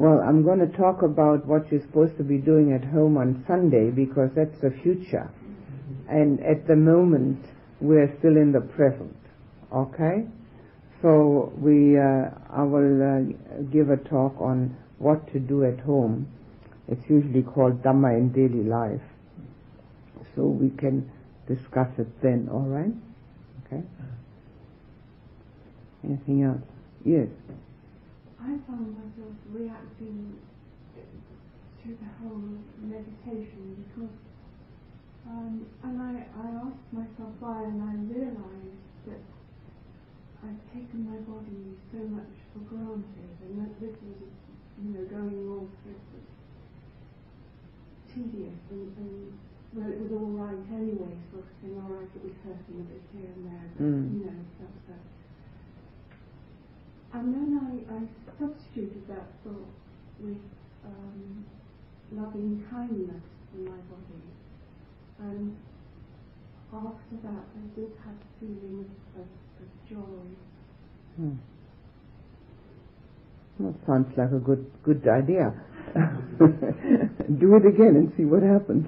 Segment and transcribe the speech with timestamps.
[0.00, 3.44] Well, I'm going to talk about what you're supposed to be doing at home on
[3.46, 5.30] Sunday because that's the future.
[6.08, 7.44] And at the moment,
[7.82, 9.14] we're still in the present.
[9.70, 10.26] Okay?
[11.02, 16.28] So we, uh, I will uh, give a talk on what to do at home.
[16.88, 19.04] It's usually called Dhamma in daily life.
[20.34, 21.12] So we can
[21.46, 22.94] discuss it then, alright?
[23.66, 23.82] Okay?
[26.02, 26.62] Anything else?
[27.04, 27.28] Yes.
[28.40, 30.38] I found myself reacting
[30.96, 32.42] to the whole
[32.80, 34.16] meditation because,
[35.26, 39.22] um, and I, I asked myself why, and I realized that
[40.44, 44.20] I've taken my body so much for granted, and that this was,
[44.82, 46.00] you know, going all through
[48.14, 49.38] tedious, and, and
[49.74, 51.76] well, it was all right anyway, sort of thing.
[51.78, 54.04] All right, it was hurting a bit here and there, but Mm.
[54.18, 55.04] you know, stuff that.
[57.12, 58.00] And then I, I
[58.40, 59.68] substituted that thought
[60.18, 60.40] with
[60.84, 61.44] um,
[62.12, 63.22] loving kindness
[63.54, 64.24] in my body.
[65.20, 65.56] And
[66.72, 69.28] after that, I did have feelings of,
[69.60, 70.24] of joy.
[71.16, 71.36] Hmm.
[73.58, 75.52] Well, sounds like a good good idea.
[75.94, 78.86] Do it again and see what happens.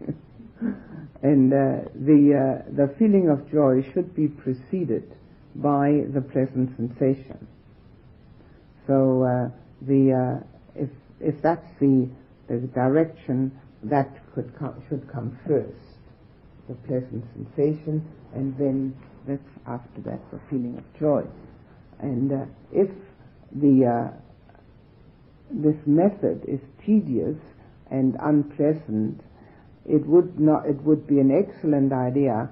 [1.22, 5.10] and uh, the uh, the feeling of joy should be preceded
[5.54, 7.46] by the pleasant sensation.
[8.86, 9.48] So uh,
[9.82, 12.08] the uh, if if that's the
[12.48, 13.52] the direction
[13.84, 15.98] that could come, should come first,
[16.68, 21.22] the pleasant sensation, and then that's after that the feeling of joy.
[22.00, 22.90] And uh, if
[23.52, 24.16] the uh,
[25.50, 27.36] this method is tedious
[27.90, 29.20] and unpleasant,
[29.86, 30.66] it would not.
[30.66, 32.48] It would be an excellent idea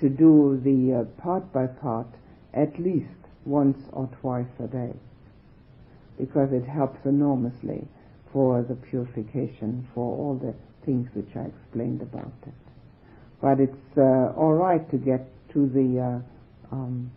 [0.00, 2.06] to do the uh, part by part
[2.54, 3.06] at least
[3.44, 4.92] once or twice a day,
[6.20, 7.86] because it helps enormously
[8.32, 10.54] for the purification, for all the
[10.84, 12.54] things which I explained about it.
[13.40, 16.22] But it's uh, all right to get to the
[16.70, 17.10] uh, um,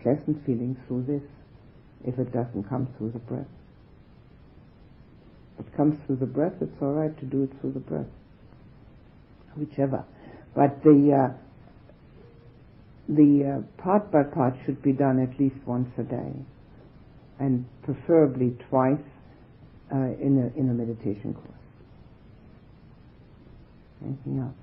[0.00, 1.28] pleasant feeling through this
[2.06, 3.46] if it doesn't come through the breath.
[5.58, 8.06] If it comes through the breath, it's all right to do it through the breath,
[9.56, 10.04] whichever.
[10.54, 11.34] But the uh,
[13.08, 16.32] the uh, part by part should be done at least once a day,
[17.40, 18.98] and preferably twice
[19.92, 21.58] uh, in a in a meditation course.
[24.04, 24.54] Anything else?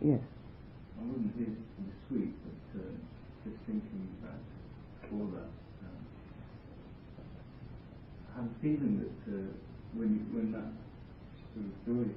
[0.00, 0.20] Yes.
[1.00, 2.92] I wouldn't hear something sweet, but uh,
[3.44, 4.42] just thinking about
[5.12, 5.50] all that,
[5.86, 6.02] um,
[8.28, 9.48] I have a feeling that uh,
[9.96, 10.70] when you, when that
[11.52, 12.08] sort of joy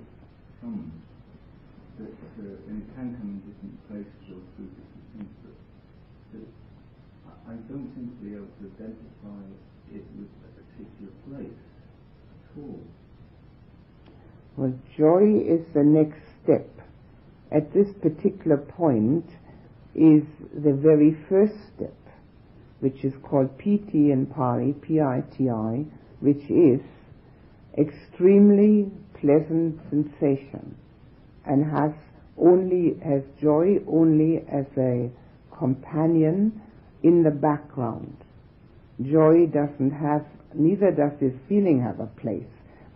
[0.61, 0.91] comes,
[1.99, 5.57] that uh, and it can come in different places or through different things, but
[6.35, 6.49] that
[7.47, 9.43] I don't seem to be able to identify
[9.93, 11.59] it with a particular place
[12.31, 12.79] at all.
[14.57, 16.69] Well, joy is the next step.
[17.51, 19.25] At this particular point
[19.93, 20.23] is
[20.53, 21.95] the very first step,
[22.79, 25.85] which is called piti and Pali, P-I-T-I,
[26.19, 26.81] which is
[27.77, 30.75] extremely pleasant sensation
[31.45, 31.91] and has
[32.37, 35.09] only, has joy only as a
[35.57, 36.61] companion
[37.03, 38.15] in the background.
[39.01, 42.47] Joy doesn't have, neither does this feeling have a place,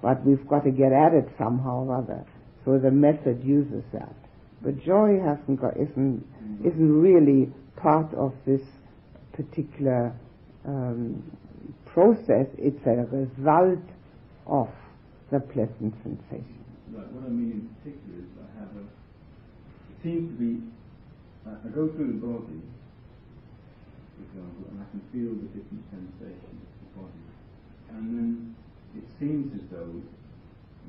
[0.01, 2.25] but we've got to get at it somehow or other.
[2.65, 4.15] So the method uses that.
[4.61, 6.25] But joy hasn't got, isn't,
[6.65, 8.61] isn't really part of this
[9.33, 10.13] particular
[10.65, 11.23] um,
[11.85, 12.47] process.
[12.57, 13.83] It's a result
[14.47, 14.69] of
[15.31, 16.63] the pleasant sensation.
[16.91, 20.63] Right, what I mean in particular is I have a, it seems to be,
[21.45, 22.61] I, I go through the body,
[24.29, 27.25] example, and I can feel the different sensations of the body.
[27.97, 28.29] And then
[28.95, 29.97] it seems as though,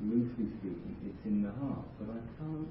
[0.05, 2.69] loosely speaking, it's in the heart, but I can't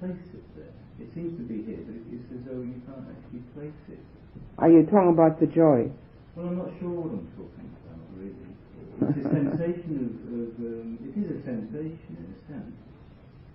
[0.00, 0.74] place it there.
[1.02, 3.98] It seems to be here, but it's as though you can't actually place it.
[4.58, 5.90] Are you talking about the joy?
[6.34, 8.50] Well, I'm not sure what I'm talking about, really.
[9.10, 12.74] It's a sensation of, of um, it is a sensation in a sense.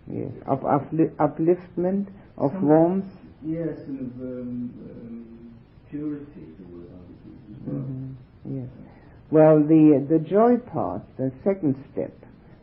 [0.07, 0.31] Yes.
[0.47, 2.07] Of upli- upliftment,
[2.38, 3.12] of Some- warmth.
[3.45, 5.19] Yes, and of um, um,
[5.89, 7.75] purity, the word as well.
[7.81, 8.15] Mhm,
[8.45, 8.69] Yes.
[9.31, 12.13] Well, the the joy part, the second step,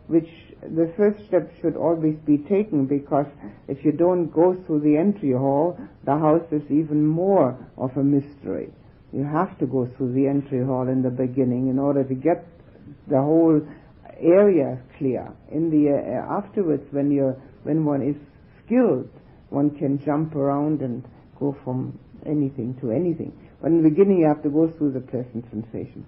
[0.08, 0.28] which
[0.62, 3.26] the first step should always be taken because
[3.69, 8.02] if you don't go through the entry hall, the house is even more of a
[8.02, 8.73] mystery.
[9.12, 12.44] You have to go through the entry hall in the beginning in order to get
[13.08, 13.61] the whole
[14.19, 15.29] area clear.
[15.50, 18.17] In the uh, afterwards, when you when one is
[18.64, 19.08] skilled,
[19.50, 21.05] one can jump around and
[21.38, 23.32] go from anything to anything.
[23.61, 26.05] But in the beginning, you have to go through the pleasant sensation.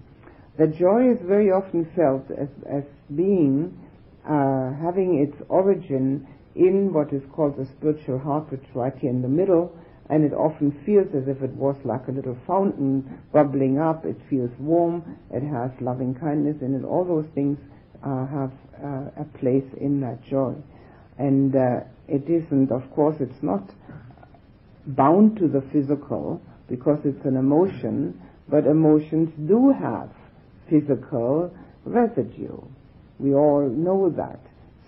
[0.57, 2.83] the joy is very often felt as, as
[3.15, 3.77] being,
[4.27, 9.09] uh, having its origin in what is called the spiritual heart, which is right here
[9.09, 9.71] in the middle,
[10.09, 14.05] and it often feels as if it was like a little fountain bubbling up.
[14.05, 15.17] It feels warm.
[15.31, 16.83] It has loving kindness in it.
[16.83, 17.57] All those things
[18.03, 18.51] uh, have
[18.83, 20.55] uh, a place in that joy.
[21.17, 23.69] And uh, it isn't, of course, it's not
[24.95, 30.09] bound to the physical because it's an emotion, but emotions do have
[30.69, 31.51] physical
[31.85, 32.59] residue.
[33.19, 34.39] We all know that.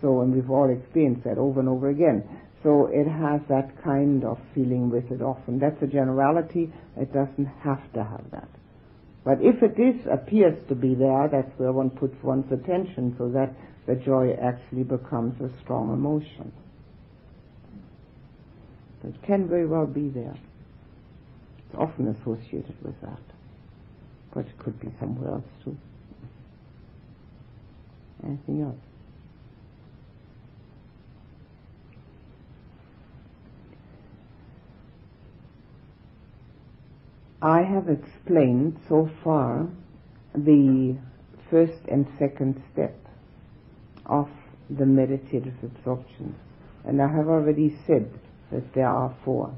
[0.02, 2.24] So, and we've all experienced that over and over again.
[2.64, 5.60] So it has that kind of feeling with it often.
[5.60, 6.72] That's a generality.
[6.96, 8.50] It doesn't have to have that.
[9.24, 13.30] But if it is, appears to be there, that's where one puts one's attention so
[13.30, 13.54] that
[13.88, 16.52] the joy actually becomes a strong emotion.
[19.04, 20.36] It can very well be there.
[21.58, 23.20] It's often associated with that.
[24.34, 25.78] But it could be somewhere else too.
[28.24, 28.76] Anything else?
[37.42, 39.68] I have explained so far
[40.36, 40.96] the
[41.50, 42.96] first and second step
[44.06, 44.30] of
[44.70, 46.36] the meditative absorption.
[46.86, 48.12] And I have already said
[48.52, 49.54] that there are four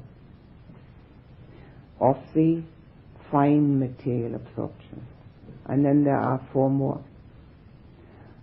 [2.00, 2.62] of the
[3.30, 5.06] fine material absorption.
[5.66, 7.02] And then there are four more.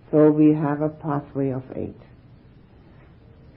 [0.09, 2.01] So we have a pathway of eight.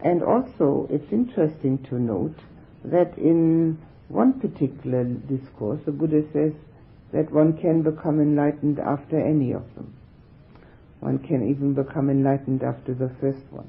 [0.05, 2.39] And also, it's interesting to note
[2.85, 6.53] that in one particular discourse, the Buddha says
[7.13, 9.95] that one can become enlightened after any of them.
[11.01, 13.69] One can even become enlightened after the first one.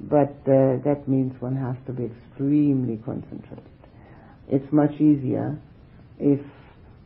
[0.00, 3.64] But uh, that means one has to be extremely concentrated.
[4.48, 5.58] It's much easier
[6.18, 6.40] if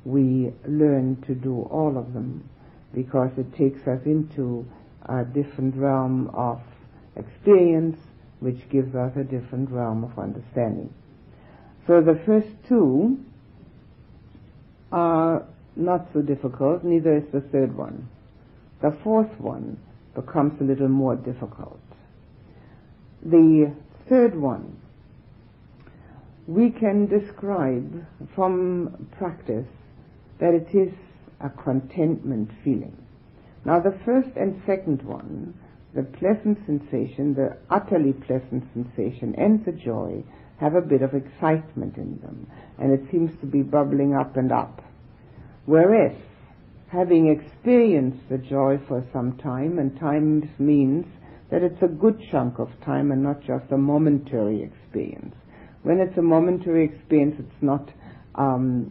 [0.04, 2.48] we learn to do all of them
[2.94, 4.66] because it takes us into
[5.06, 6.60] a different realm of
[7.16, 7.98] experience
[8.40, 10.92] which gives us a different realm of understanding.
[11.86, 13.18] So the first two
[14.92, 18.08] are not so difficult, neither is the third one.
[18.80, 19.78] The fourth one
[20.14, 21.80] becomes a little more difficult.
[23.24, 23.72] The
[24.08, 24.76] third one
[26.46, 28.04] we can describe
[28.34, 29.66] from practice
[30.38, 30.92] that it is
[31.40, 32.96] a contentment feeling.
[33.64, 35.54] Now the first and second one,
[35.94, 40.22] the pleasant sensation, the utterly pleasant sensation and the joy
[40.58, 42.46] have a bit of excitement in them,
[42.78, 44.82] and it seems to be bubbling up and up.
[45.66, 46.14] Whereas,
[46.88, 51.06] having experienced the joy for some time, and time means
[51.54, 55.36] that it's a good chunk of time and not just a momentary experience.
[55.84, 57.88] When it's a momentary experience, it's not
[58.34, 58.90] um,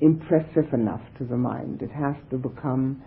[0.00, 1.80] impressive enough to the mind.
[1.80, 3.00] It has to become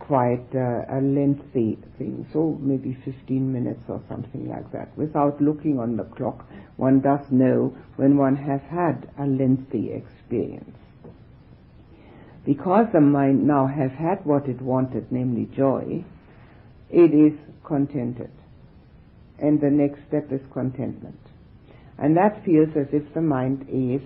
[0.00, 4.98] quite a lengthy thing, so maybe 15 minutes or something like that.
[4.98, 6.44] Without looking on the clock,
[6.76, 10.76] one does know when one has had a lengthy experience.
[12.44, 16.04] Because the mind now has had what it wanted, namely joy,
[16.90, 18.32] it is contented.
[19.40, 21.20] And the next step is contentment.
[21.98, 24.02] And that feels as if the mind is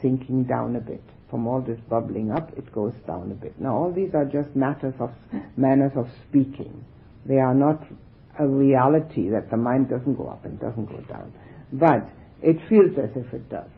[0.00, 1.02] sinking down a bit
[1.32, 3.58] from all this bubbling up, it goes down a bit.
[3.58, 5.10] Now, all these are just matters of
[5.56, 6.84] manners of speaking.
[7.24, 7.82] They are not
[8.38, 11.32] a reality that the mind doesn't go up and doesn't go down,
[11.72, 12.06] but
[12.42, 13.70] it feels as if it does.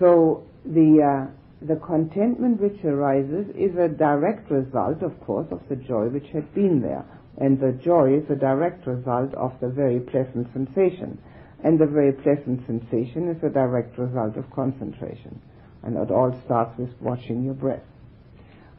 [0.00, 1.30] So the uh,
[1.64, 6.52] the contentment which arises is a direct result, of course, of the joy which had
[6.54, 7.04] been there,
[7.38, 11.18] and the joy is a direct result of the very pleasant sensation,
[11.62, 15.40] and the very pleasant sensation is a direct result of concentration.
[15.82, 17.84] And it all starts with watching your breath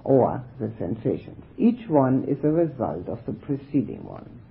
[0.03, 1.43] or the sensations.
[1.57, 4.41] Each one is a result of the preceding one.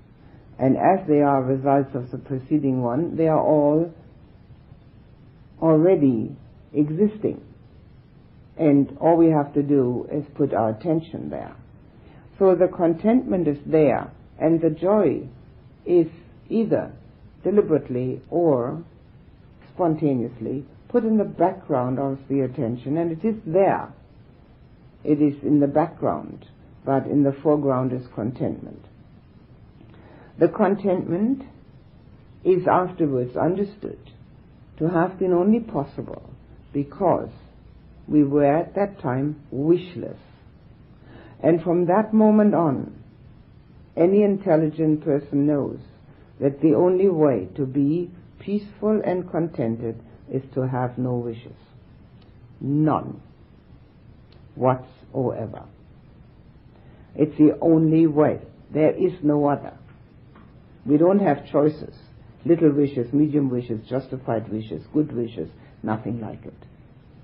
[0.58, 3.92] And as they are results of the preceding one, they are all
[5.60, 6.36] already
[6.72, 7.42] existing.
[8.58, 11.56] And all we have to do is put our attention there.
[12.38, 15.28] So the contentment is there, and the joy
[15.84, 16.08] is
[16.48, 16.92] either
[17.42, 18.84] deliberately or
[19.74, 23.92] spontaneously put in the background of the attention, and it is there.
[25.04, 26.46] It is in the background,
[26.84, 28.84] but in the foreground is contentment.
[30.38, 31.42] The contentment
[32.44, 33.98] is afterwards understood
[34.78, 36.30] to have been only possible
[36.72, 37.30] because
[38.06, 40.18] we were at that time wishless.
[41.42, 43.02] And from that moment on,
[43.96, 45.78] any intelligent person knows
[46.40, 50.00] that the only way to be peaceful and contented
[50.30, 51.56] is to have no wishes.
[52.60, 53.20] None.
[54.54, 55.64] Whatsoever.
[57.14, 58.40] It's the only way.
[58.72, 59.76] There is no other.
[60.84, 61.94] We don't have choices.
[62.44, 65.48] Little wishes, medium wishes, justified wishes, good wishes,
[65.82, 66.54] nothing like it.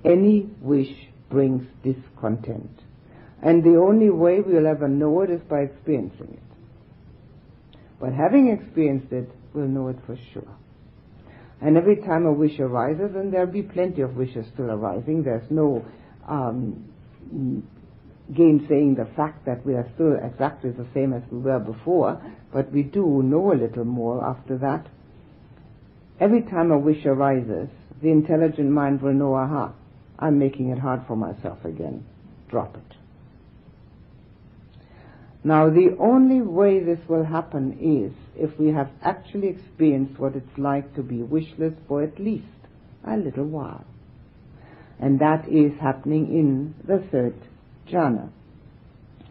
[0.04, 0.92] Any wish
[1.30, 2.70] brings discontent.
[3.42, 7.78] And the only way we'll ever know it is by experiencing it.
[8.00, 10.56] But having experienced it, we'll know it for sure.
[11.60, 15.48] And every time a wish arises, and there'll be plenty of wishes still arising, there's
[15.50, 15.84] no
[16.28, 16.88] um,
[18.32, 22.20] gainsaying the fact that we are still exactly the same as we were before,
[22.52, 24.86] but we do know a little more after that.
[26.20, 27.68] Every time a wish arises,
[28.00, 29.72] the intelligent mind will know, aha,
[30.18, 32.04] I'm making it hard for myself again.
[32.48, 32.96] Drop it.
[35.44, 40.56] Now, the only way this will happen is if we have actually experienced what it's
[40.56, 42.46] like to be wishless for at least
[43.04, 43.84] a little while.
[45.00, 47.34] And that is happening in the third
[47.90, 48.30] jhana,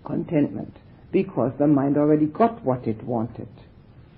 [0.05, 0.75] contentment,
[1.13, 3.47] because the mind already got what it wanted.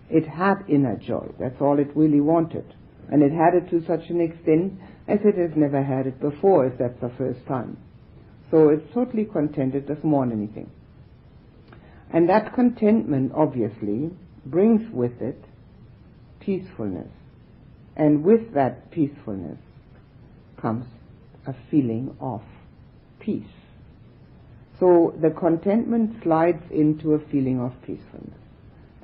[0.09, 1.27] It had inner joy.
[1.39, 2.65] That's all it really wanted.
[3.12, 4.73] And it had it to such an extent
[5.07, 7.77] as it has never had it before, if that's the first time.
[8.50, 10.71] So it's totally contented, doesn't want anything.
[12.13, 14.12] And that contentment, obviously,
[14.46, 15.43] brings with it
[16.39, 17.10] peacefulness.
[17.96, 19.58] And with that peacefulness
[20.62, 20.86] comes
[21.48, 22.41] a feeling of
[23.20, 23.43] peace.
[24.79, 28.39] So the contentment slides into a feeling of peacefulness.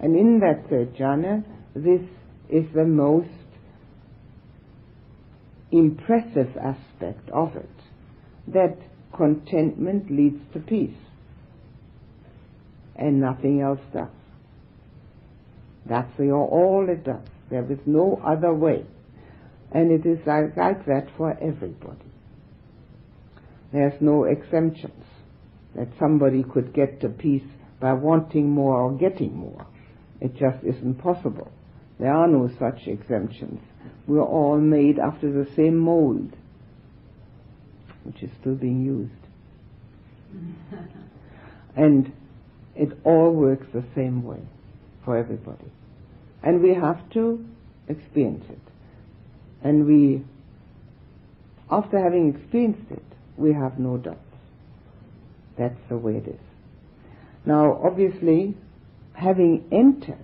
[0.02, 1.44] And in that third jhana,
[1.76, 2.02] this
[2.50, 3.30] is the most
[5.72, 7.70] impressive aspect of it,
[8.48, 8.78] that
[9.16, 10.96] contentment leads to peace.
[13.00, 14.10] And nothing else does.
[15.86, 17.26] That's all it does.
[17.50, 18.86] There is no other way.
[19.72, 22.12] And it is like, like that for everybody.
[23.72, 25.06] There's no exemptions
[25.76, 27.48] that somebody could get to peace
[27.80, 29.66] by wanting more or getting more.
[30.20, 31.50] It just isn't possible.
[32.00, 33.62] There are no such exemptions.
[34.08, 36.36] We're all made after the same mold,
[38.04, 39.12] which is still being used.
[41.76, 42.12] and
[42.80, 44.40] it all works the same way
[45.04, 45.70] for everybody.
[46.42, 47.46] And we have to
[47.90, 48.62] experience it.
[49.62, 50.24] And we,
[51.70, 53.04] after having experienced it,
[53.36, 54.20] we have no doubts.
[55.58, 56.40] That's the way it is.
[57.46, 58.56] Now, obviously,
[59.12, 60.18] having entered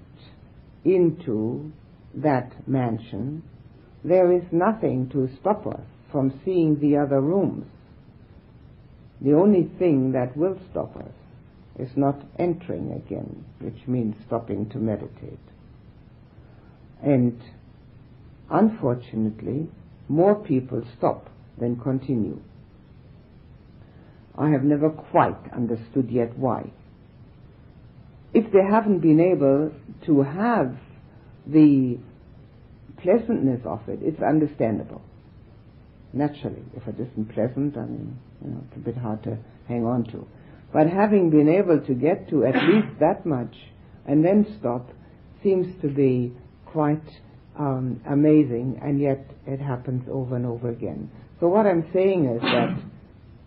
[0.85, 1.74] into
[2.13, 3.43] that mansion,
[4.05, 7.65] there is nothing to stop us from seeing the other rooms.
[9.19, 11.12] The only thing that will stop us
[11.77, 15.39] is not entering again, which means stopping to meditate.
[17.03, 17.41] And
[18.50, 19.67] unfortunately,
[20.08, 21.29] more people stop
[21.60, 22.39] than continue.
[24.38, 26.72] I have never quite understood yet why.
[28.34, 29.72] If they haven't been able
[30.05, 30.75] to have
[31.48, 31.98] the
[33.01, 35.01] pleasantness of it, it's understandable.
[36.12, 39.86] Naturally, if it isn't pleasant, I mean, you know, it's a bit hard to hang
[39.86, 40.27] on to.
[40.75, 43.55] But having been able to get to at least that much
[44.05, 44.91] and then stop
[45.41, 46.34] seems to be
[46.65, 47.22] quite
[47.58, 51.10] um, amazing, and yet it happens over and over again.
[51.39, 52.77] So what I'm saying is that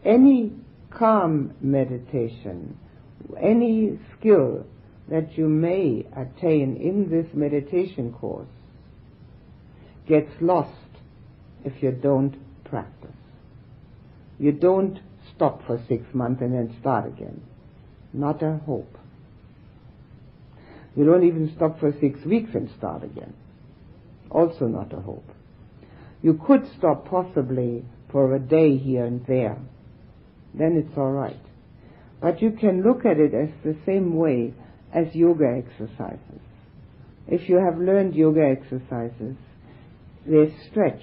[0.07, 0.55] any
[0.89, 2.79] calm meditation,
[3.39, 4.65] any skill
[5.11, 8.49] that you may attain in this meditation course
[10.09, 10.73] gets lost
[11.63, 13.11] if you don't practice.
[14.39, 14.99] You don't
[15.39, 17.41] stop for six months and then start again.
[18.13, 18.99] Not a hope.
[20.97, 23.35] You don't even stop for six weeks and start again.
[24.31, 25.31] Also not a hope.
[26.23, 29.59] You could stop possibly for a day here and there.
[30.55, 31.41] Then it's alright.
[32.21, 34.55] But you can look at it as the same way
[34.93, 36.41] as yoga exercises.
[37.29, 39.37] If you have learned yoga exercises,
[40.27, 41.03] they stretch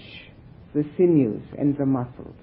[0.74, 2.36] the sinews and the muscles.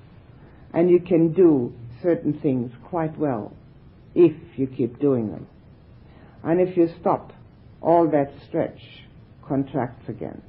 [0.72, 3.52] And you can do certain things quite well
[4.14, 5.46] if you keep doing them.
[6.42, 7.32] And if you stop,
[7.80, 8.80] all that stretch
[9.46, 10.42] contracts again.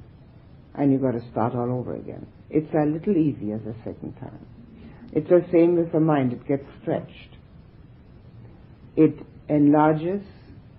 [0.74, 2.26] And you've got to start all over again.
[2.50, 4.46] It's a little easier the second time.
[5.12, 6.32] It's the same with the mind.
[6.32, 7.36] It gets stretched.
[8.96, 9.18] It
[9.48, 10.22] enlarges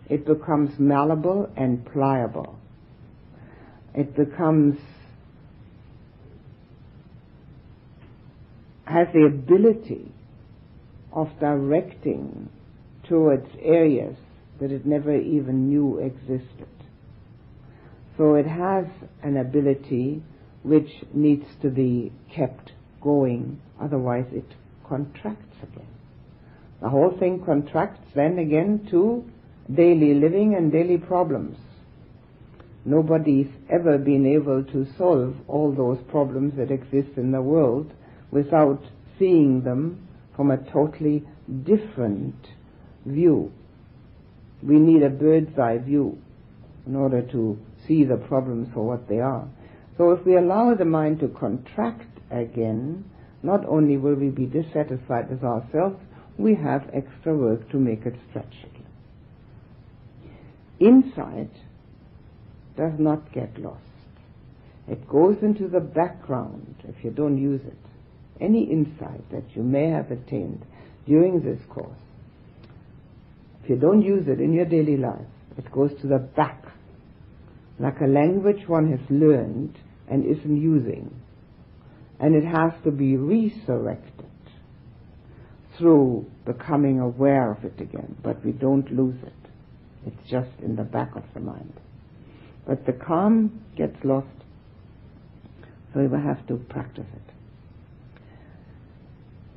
[0.08, 2.58] it becomes malleable and pliable.
[3.94, 4.78] It becomes,
[8.86, 10.12] has the ability
[11.16, 12.50] of directing
[13.08, 14.18] towards areas
[14.60, 16.68] that it never even knew existed.
[18.18, 18.86] So it has
[19.24, 20.22] an ability
[20.64, 24.46] which needs to be kept going, otherwise it
[24.88, 25.88] contracts again.
[26.82, 29.24] The whole thing contracts then again to
[29.74, 31.58] daily living and daily problems.
[32.84, 37.92] Nobody's ever been able to solve all those problems that exist in the world
[38.32, 38.82] without
[39.18, 40.05] seeing them
[40.36, 41.24] from a totally
[41.64, 42.36] different
[43.06, 43.52] view.
[44.62, 46.18] We need a bird's eye view
[46.86, 49.48] in order to see the problems for what they are.
[49.98, 53.10] So if we allow the mind to contract again,
[53.44, 55.98] not only will we be dissatisfied with ourselves,
[56.38, 58.82] we have extra work to make it stretch again.
[60.80, 61.52] Insight
[62.76, 63.80] does not get lost.
[64.88, 67.85] It goes into the background if you don't use it.
[68.40, 70.66] Any insight that you may have attained
[71.06, 71.98] during this course,
[73.64, 75.26] if you don't use it in your daily life,
[75.58, 76.66] it goes to the back,
[77.80, 79.78] like a language one has learned
[80.10, 81.14] and isn't using.
[82.20, 84.26] And it has to be resurrected
[85.78, 89.34] through becoming aware of it again, but we don't lose it.
[90.06, 91.74] It's just in the back of the mind.
[92.68, 94.28] But the calm gets lost,
[95.94, 97.35] so we will have to practice it.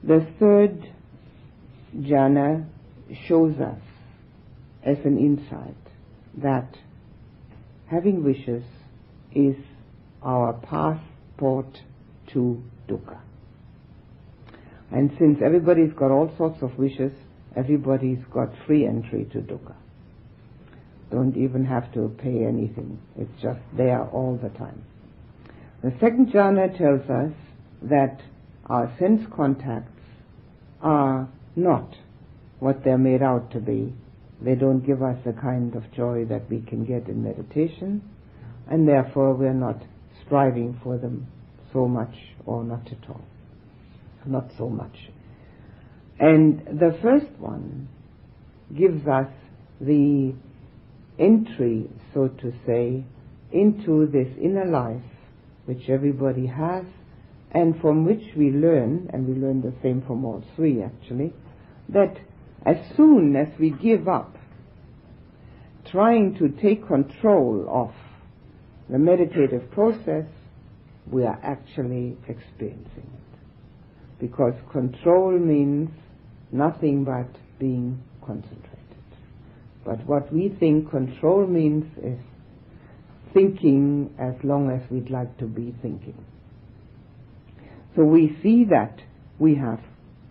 [0.03, 0.93] The third
[1.97, 2.67] jhana
[3.27, 3.81] shows us
[4.85, 5.75] as an insight
[6.37, 6.77] that
[7.87, 8.63] having wishes
[9.35, 9.57] is
[10.23, 11.79] our passport
[12.33, 13.19] to dukkha.
[14.91, 17.13] And since everybody's got all sorts of wishes,
[17.57, 19.75] everybody's got free entry to dukkha.
[21.11, 22.99] Don't even have to pay anything.
[23.17, 24.85] It's just there all the time.
[25.83, 27.33] The second jhana tells us
[27.83, 28.21] that
[28.69, 30.01] our sense contacts
[30.83, 31.95] are not
[32.61, 33.93] what they're made out to be.
[34.41, 38.03] They don't give us the kind of joy that we can get in meditation,
[38.71, 39.83] and therefore we're not
[40.25, 41.27] striving for them
[41.73, 42.15] so much
[42.47, 43.23] or not at all.
[44.27, 44.95] Not so much.
[46.19, 47.89] And the first one
[48.77, 49.29] gives us
[49.81, 50.35] the
[51.19, 53.05] entry, so to say,
[53.53, 55.03] into this inner life
[55.65, 56.85] which everybody has
[57.53, 61.33] and from which we learn, and we learn the same from all three actually,
[61.89, 62.17] that
[62.67, 64.37] as soon as we give up
[65.91, 67.95] trying to take control of
[68.91, 70.27] the meditative process,
[71.11, 74.21] we are actually experiencing it.
[74.21, 75.91] Because control means
[76.53, 78.79] nothing but being concentrated.
[79.85, 82.19] But what we think control means is
[83.33, 86.25] thinking as long as we'd like to be thinking.
[87.99, 89.01] So we see that
[89.41, 89.81] we have,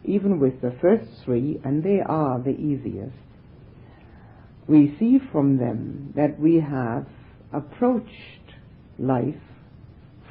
[0.06, 3.12] even with the first three, and they are the easiest,
[4.70, 7.06] we see from them that we have
[7.52, 8.54] approached
[8.98, 9.36] life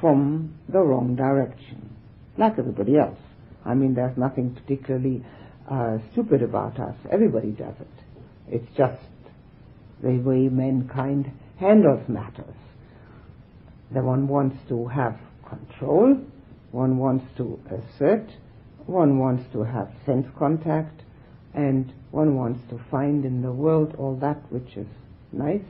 [0.01, 1.95] from the wrong direction,
[2.39, 3.19] like everybody else.
[3.63, 5.23] I mean, there's nothing particularly
[5.69, 6.95] uh, stupid about us.
[7.11, 7.87] Everybody does it.
[8.47, 8.97] It's just
[10.01, 12.55] the way mankind handles matters.
[13.93, 16.17] The one wants to have control,
[16.71, 18.27] one wants to assert,
[18.85, 21.01] one wants to have sense contact,
[21.53, 24.87] and one wants to find in the world all that which is
[25.31, 25.61] nice,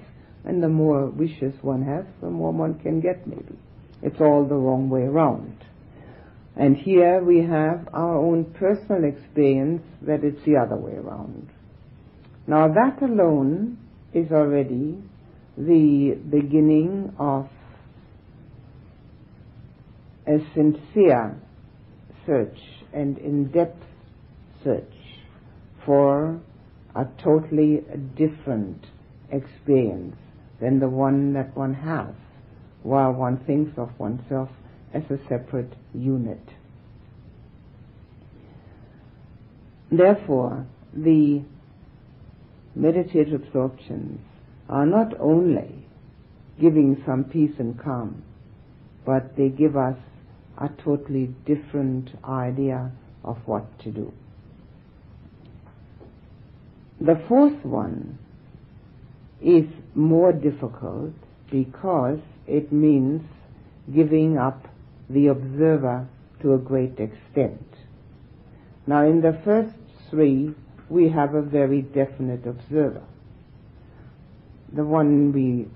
[0.46, 3.58] and the more wishes one has, the more one can get maybe.
[4.02, 5.64] It's all the wrong way around.
[6.56, 11.50] And here we have our own personal experience that it's the other way around.
[12.48, 13.78] Now that alone
[14.14, 14.98] is already
[15.58, 17.50] the beginning of
[20.28, 21.36] a sincere
[22.26, 22.58] search
[22.94, 23.84] and in-depth
[24.64, 24.94] search
[25.86, 26.40] for
[26.96, 27.82] a totally
[28.16, 28.86] different
[29.32, 30.16] experience
[30.60, 32.14] than the one that one has
[32.84, 34.50] while one thinks of oneself
[34.94, 36.42] as a separate unit.
[39.92, 41.44] Therefore, the
[42.76, 44.20] meditative absorptions
[44.70, 45.86] are not only
[46.60, 48.24] giving some peace and calm,
[49.06, 49.96] but they give us
[50.58, 52.92] a totally different idea
[53.24, 54.12] of what to do.
[57.00, 58.18] The fourth one
[59.42, 61.14] is more difficult
[61.52, 63.22] because it means
[63.94, 64.68] giving up
[65.10, 66.08] the observer
[66.42, 67.64] to a great extent.
[68.88, 69.76] Now in the first
[70.10, 70.56] three,
[70.90, 73.04] we have a very definite observer.
[74.74, 75.68] The one we,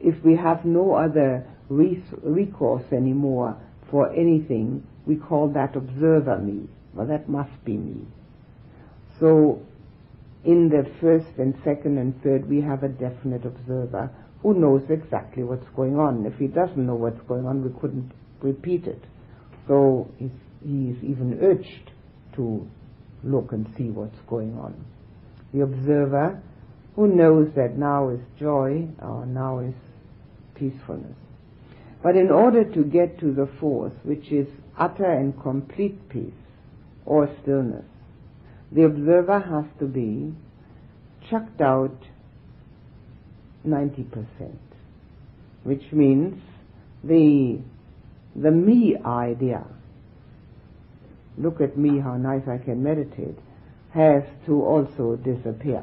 [0.00, 3.56] if we have no other recourse anymore
[3.90, 6.68] for anything, we call that observer me.
[6.94, 8.06] Well, that must be me.
[9.18, 9.62] So,
[10.44, 14.10] in the first and second and third, we have a definite observer
[14.42, 16.24] who knows exactly what's going on.
[16.24, 19.02] If he doesn't know what's going on, we couldn't repeat it.
[19.68, 20.30] So, he's,
[20.62, 21.90] is even urged
[22.36, 22.68] to
[23.24, 24.84] look and see what's going on.
[25.52, 26.42] The observer
[26.96, 29.74] who knows that now is joy or now is
[30.54, 31.16] peacefulness.
[32.02, 34.46] But in order to get to the fourth, which is
[34.78, 36.32] utter and complete peace
[37.04, 37.84] or stillness,
[38.72, 40.32] the observer has to be
[41.28, 41.96] chucked out
[43.66, 44.24] 90%,
[45.64, 46.40] which means
[47.04, 47.58] the,
[48.34, 49.66] the me idea,
[51.36, 53.38] look at me, how nice I can meditate,
[53.92, 55.82] has to also disappear.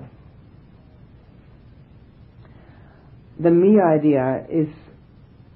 [3.40, 4.68] The me idea is,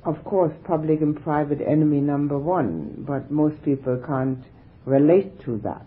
[0.04, 4.44] of course, public and private enemy number one, but most people can't
[4.86, 5.86] relate to that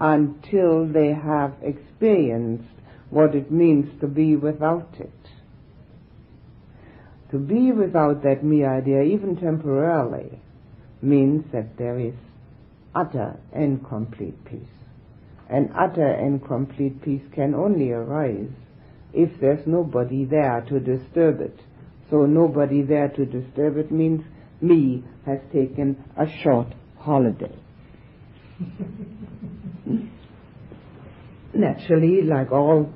[0.00, 2.64] until they have experienced
[3.10, 5.10] what it means to be without it.
[7.32, 10.40] To be without that me idea, even temporarily,
[11.02, 12.14] means that there is
[12.94, 14.62] utter and complete peace.
[15.48, 18.50] And utter and complete peace can only arise
[19.12, 21.58] if there's nobody there to disturb it.
[22.10, 24.22] So nobody there to disturb it means
[24.60, 26.66] me has taken a short
[26.98, 27.56] holiday.
[31.54, 32.92] Naturally, like all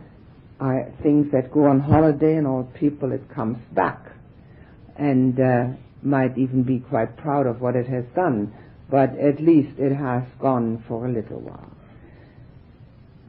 [0.61, 0.73] uh,
[1.03, 4.13] things that go on holiday and all people, it comes back
[4.97, 5.67] and uh,
[6.03, 8.53] might even be quite proud of what it has done,
[8.91, 11.71] but at least it has gone for a little while.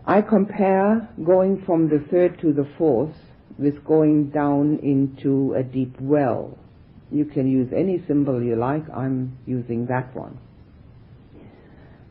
[0.06, 3.15] I compare going from the third to the fourth
[3.58, 6.58] with going down into a deep well.
[7.12, 10.38] You can use any symbol you like, I'm using that one.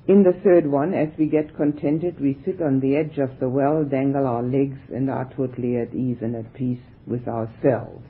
[0.07, 3.49] In the third one, as we get contented, we sit on the edge of the
[3.49, 8.05] well, dangle our legs, and are totally at ease and at peace with ourselves.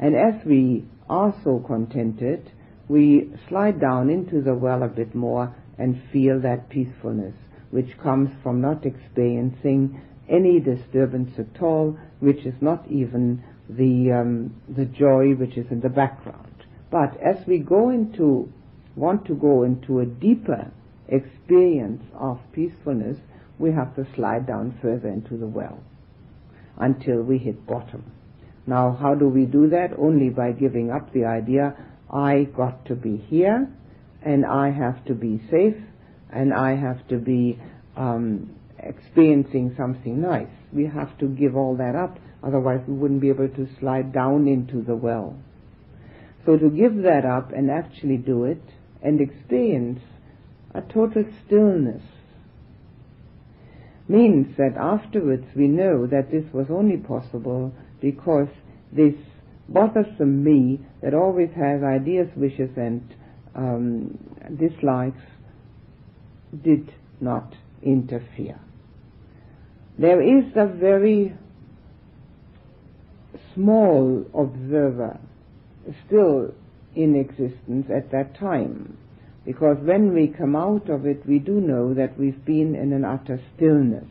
[0.00, 2.50] And as we are so contented,
[2.88, 7.34] we slide down into the well a bit more and feel that peacefulness,
[7.70, 14.54] which comes from not experiencing any disturbance at all, which is not even the um,
[14.68, 16.64] the joy which is in the background.
[16.90, 18.52] But as we go into
[18.94, 20.70] want to go into a deeper
[21.08, 23.18] experience of peacefulness,
[23.58, 25.80] we have to slide down further into the well
[26.78, 28.04] until we hit bottom.
[28.66, 29.90] Now, how do we do that?
[29.98, 31.74] Only by giving up the idea,
[32.08, 33.68] I got to be here,
[34.22, 35.76] and I have to be safe,
[36.30, 37.58] and I have to be
[37.96, 40.61] um, experiencing something nice.
[40.72, 44.48] We have to give all that up, otherwise we wouldn't be able to slide down
[44.48, 45.36] into the well.
[46.44, 48.62] So to give that up and actually do it
[49.02, 50.00] and experience
[50.74, 52.02] a total stillness
[54.08, 58.48] means that afterwards we know that this was only possible because
[58.92, 59.14] this
[59.68, 63.14] bothersome me that always has ideas, wishes, and
[63.54, 64.18] um,
[64.58, 65.22] dislikes
[66.62, 68.58] did not interfere.
[69.98, 71.36] There is a very
[73.54, 75.18] small observer
[76.06, 76.54] still
[76.94, 78.96] in existence at that time
[79.44, 83.04] because when we come out of it, we do know that we've been in an
[83.04, 84.06] utter stillness.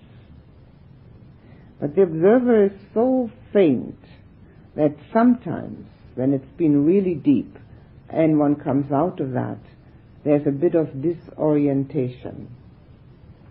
[1.80, 3.98] But the observer is so faint
[4.76, 7.58] that sometimes, when it's been really deep
[8.10, 9.60] and one comes out of that,
[10.24, 12.50] there's a bit of disorientation.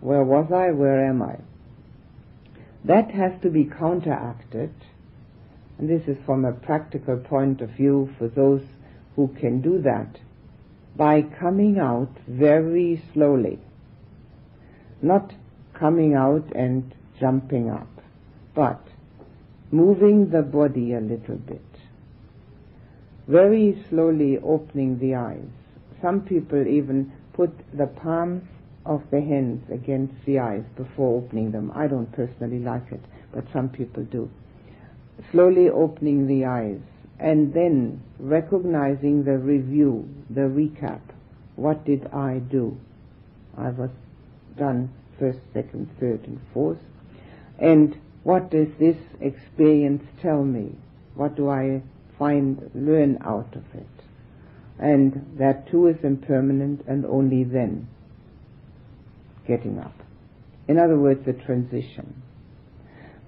[0.00, 0.70] Where was I?
[0.70, 1.38] Where am I?
[2.84, 4.72] That has to be counteracted,
[5.78, 8.62] and this is from a practical point of view for those
[9.16, 10.18] who can do that
[10.96, 13.58] by coming out very slowly.
[15.02, 15.32] Not
[15.74, 17.88] coming out and jumping up,
[18.54, 18.80] but
[19.70, 21.60] moving the body a little bit.
[23.28, 25.48] Very slowly opening the eyes.
[26.02, 28.42] Some people even put the palms
[28.86, 31.70] of the hands against the eyes before opening them.
[31.74, 33.00] I don't personally like it,
[33.32, 34.30] but some people do.
[35.32, 36.80] Slowly opening the eyes
[37.18, 41.00] and then recognizing the review, the recap.
[41.56, 42.78] What did I do?
[43.56, 43.90] I was
[44.56, 46.78] done first, second, third, and fourth.
[47.58, 50.74] And what does this experience tell me?
[51.14, 51.82] What do I
[52.18, 53.86] find, learn out of it?
[54.78, 57.86] And that too is impermanent and only then
[59.46, 59.94] getting up.
[60.68, 62.22] In other words, the transition.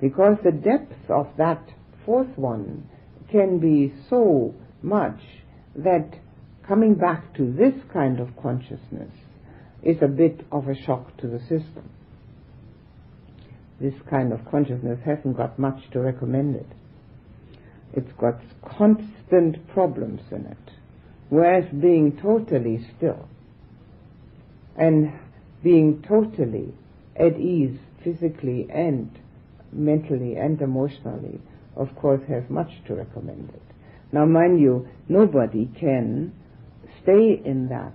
[0.01, 1.63] Because the depth of that
[2.05, 2.89] fourth one
[3.31, 5.21] can be so much
[5.77, 6.11] that
[6.67, 9.13] coming back to this kind of consciousness
[9.83, 11.91] is a bit of a shock to the system.
[13.81, 16.67] This kind of consciousness hasn't got much to recommend it.
[17.95, 18.41] It's got
[18.79, 20.71] constant problems in it.
[21.31, 23.29] Whereas being totally still
[24.77, 25.13] and
[25.63, 26.75] being totally
[27.17, 29.11] at ease physically and
[29.73, 31.41] mentally and emotionally,
[31.77, 33.63] of course, has much to recommend it.
[34.13, 36.33] Now, mind you, nobody can
[37.03, 37.95] stay in that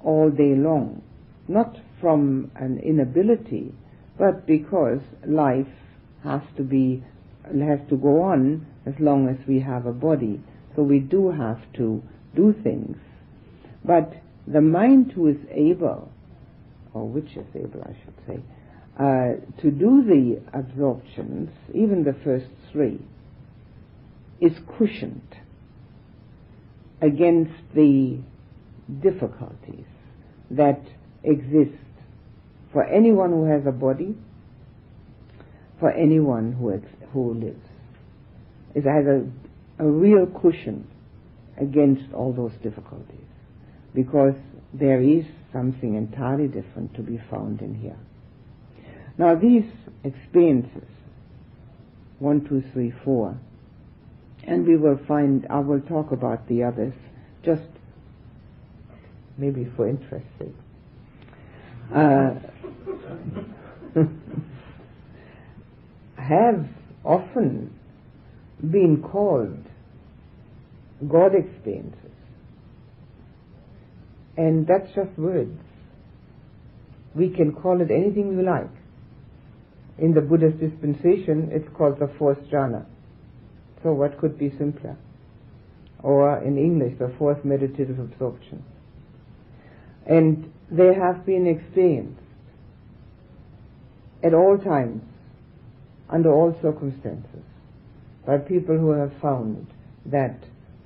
[0.00, 1.02] all day long,
[1.48, 3.74] not from an inability,
[4.18, 5.66] but because life
[6.22, 7.02] has to be
[7.44, 10.40] has to go on as long as we have a body.
[10.74, 12.02] So we do have to
[12.34, 12.96] do things.
[13.84, 14.14] But
[14.46, 16.10] the mind who is able,
[16.96, 18.42] or which is able, I should say,
[18.98, 23.00] uh, to do the absorptions, even the first three,
[24.40, 25.36] is cushioned
[27.02, 28.18] against the
[29.02, 29.84] difficulties
[30.50, 30.80] that
[31.22, 31.76] exist
[32.72, 34.16] for anyone who has a body,
[35.78, 37.64] for anyone who, ex- who lives.
[38.74, 40.86] It has a, a real cushion
[41.60, 43.26] against all those difficulties
[43.94, 44.34] because
[44.72, 45.24] there is
[45.56, 47.96] something entirely different to be found in here.
[49.16, 49.64] Now these
[50.04, 50.88] experiences,
[52.18, 53.38] one, two, three, four,
[54.46, 56.92] and we will find, I will talk about the others
[57.42, 57.62] just
[59.38, 60.54] maybe for interest sake.
[61.94, 62.34] Uh,
[66.18, 66.66] have
[67.04, 67.72] often
[68.60, 69.64] been called
[71.08, 72.05] God experiences.
[74.36, 75.58] And that's just words.
[77.14, 78.70] We can call it anything we like.
[79.98, 82.84] In the Buddhist dispensation, it's called the fourth jhana.
[83.82, 84.96] So what could be simpler?
[86.02, 88.62] Or in English, the fourth meditative absorption.
[90.06, 92.20] And they have been experienced
[94.22, 95.02] at all times,
[96.10, 97.44] under all circumstances,
[98.26, 99.66] by people who have found
[100.04, 100.38] that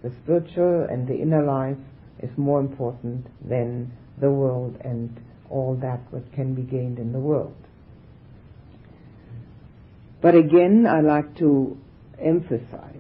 [0.03, 1.77] the spiritual and the inner life
[2.23, 7.19] is more important than the world and all that what can be gained in the
[7.19, 7.55] world.
[10.23, 11.79] But again, I like to
[12.19, 12.97] emphasize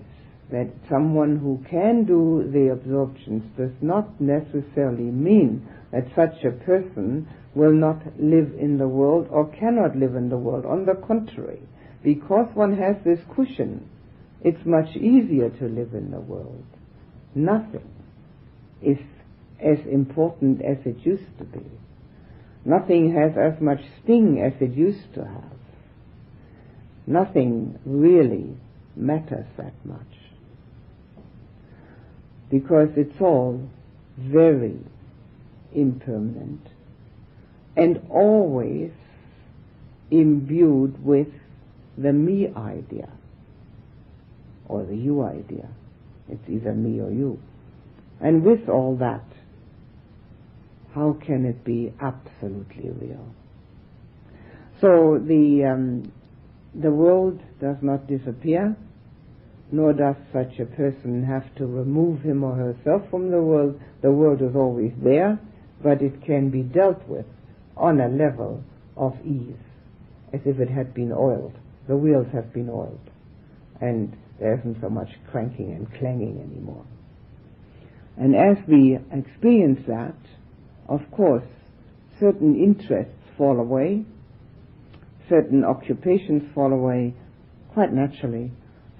[0.50, 7.28] that someone who can do the absorptions does not necessarily mean that such a person
[7.54, 10.64] will not live in the world or cannot live in the world.
[10.64, 11.62] On the contrary,
[12.02, 13.88] because one has this cushion,
[14.42, 16.64] it's much easier to live in the world.
[17.34, 17.99] Nothing
[18.82, 18.98] is
[19.60, 21.64] as important as it used to be.
[22.64, 25.58] Nothing has as much sting as it used to have.
[27.06, 28.56] Nothing really
[28.96, 29.98] matters that much.
[32.50, 33.68] Because it's all
[34.18, 34.78] very
[35.74, 36.66] impermanent
[37.76, 38.90] and always
[40.10, 41.28] imbued with
[41.96, 43.08] the me idea
[44.66, 45.68] or the you idea.
[46.28, 47.40] It's either me or you.
[48.20, 49.24] And with all that,
[50.94, 53.34] how can it be absolutely real?
[54.80, 56.12] So the um,
[56.74, 58.76] the world does not disappear,
[59.72, 63.80] nor does such a person have to remove him or herself from the world.
[64.02, 65.38] The world is always there,
[65.82, 67.26] but it can be dealt with
[67.76, 68.62] on a level
[68.96, 69.56] of ease,
[70.32, 71.54] as if it had been oiled.
[71.88, 73.10] The wheels have been oiled,
[73.80, 76.84] and there isn't so much cranking and clanging anymore.
[78.20, 80.14] And as we experience that,
[80.90, 81.48] of course,
[82.20, 84.04] certain interests fall away,
[85.30, 87.14] certain occupations fall away
[87.72, 88.52] quite naturally,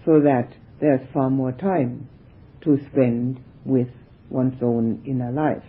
[0.07, 0.49] so that
[0.81, 2.09] there's far more time
[2.63, 3.89] to spend with
[4.31, 5.69] one's own inner life.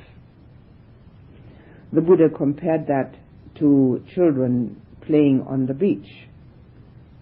[1.92, 3.16] The Buddha compared that
[3.60, 6.08] to children playing on the beach.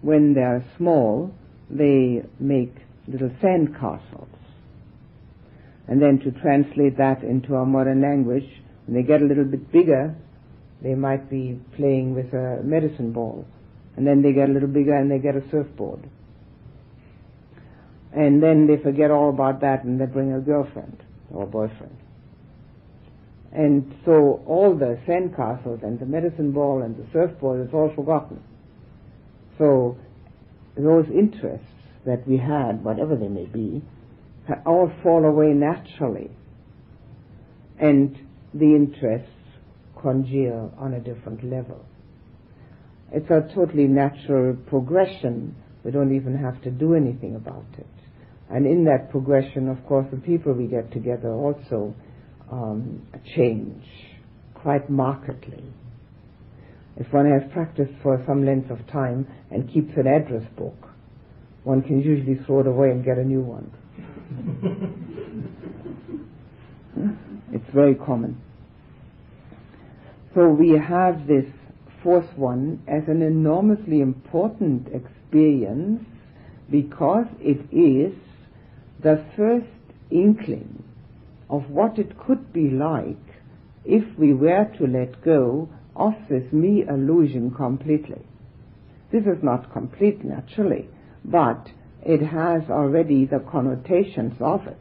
[0.02, 1.34] When they're small,
[1.72, 2.76] they make
[3.08, 4.30] little sand castles.
[5.90, 8.48] And then to translate that into our modern language,
[8.86, 10.16] when they get a little bit bigger,
[10.84, 13.46] they might be playing with a medicine ball.
[13.98, 16.08] And then they get a little bigger and they get a surfboard.
[18.14, 21.98] And then they forget all about that and they bring a girlfriend or a boyfriend.
[23.52, 28.44] And so all the sandcastles and the medicine ball and the surfboard is all forgotten.
[29.58, 29.98] So
[30.78, 31.66] those interests
[32.06, 33.82] that we had, whatever they may be,
[34.66, 36.32] all fall away naturally.
[37.80, 38.18] And
[38.54, 39.30] the interests
[40.02, 41.86] congeal on a different level.
[43.12, 45.56] It's a totally natural progression.
[45.84, 47.88] We don't even have to do anything about it.
[48.50, 51.94] And in that progression, of course, the people we get together also
[52.52, 53.84] um, change
[54.56, 55.64] quite markedly.
[56.98, 60.76] If one has practiced for some length of time and keeps an address book,
[61.64, 63.72] one can usually throw it away and get a new one.
[67.52, 68.40] it's very common.
[70.36, 71.46] So we have this
[72.04, 76.04] fourth one as an enormously important experience
[76.70, 78.14] because it is
[79.02, 79.66] the first
[80.12, 80.84] inkling
[81.50, 83.18] of what it could be like
[83.86, 88.22] if we were to let go of this me illusion completely.
[89.12, 90.88] This is not complete naturally,
[91.26, 91.70] but
[92.06, 94.78] it has already the connotations of it.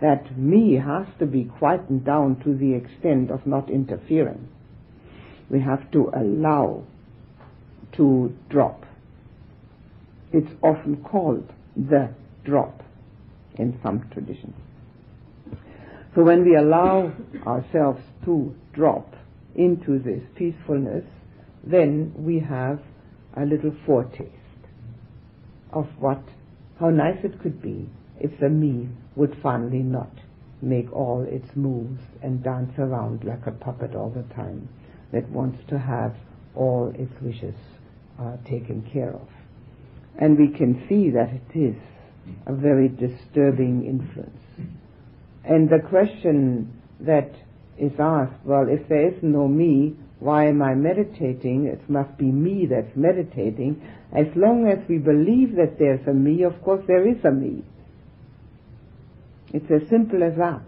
[0.00, 4.48] That me has to be quietened down to the extent of not interfering.
[5.48, 6.84] We have to allow
[7.96, 8.84] to drop.
[10.32, 12.10] It's often called the
[12.44, 12.82] drop
[13.58, 14.54] in some traditions.
[16.14, 17.12] So when we allow
[17.46, 19.14] ourselves to drop
[19.54, 21.04] into this peacefulness,
[21.64, 22.80] then we have
[23.34, 24.35] a little foretaste
[25.76, 26.22] of what,
[26.80, 30.10] how nice it could be if the me would finally not
[30.62, 34.68] make all its moves and dance around like a puppet all the time
[35.12, 36.14] that wants to have
[36.54, 37.54] all its wishes
[38.18, 39.28] uh, taken care of.
[40.18, 41.76] And we can see that it is
[42.46, 44.40] a very disturbing influence.
[45.44, 47.30] And the question that
[47.78, 51.66] is asked, well, if there is no me, why am I meditating?
[51.66, 53.82] It must be me that's meditating.
[54.12, 57.64] As long as we believe that there's a me, of course there is a me.
[59.52, 60.62] It's as simple as that.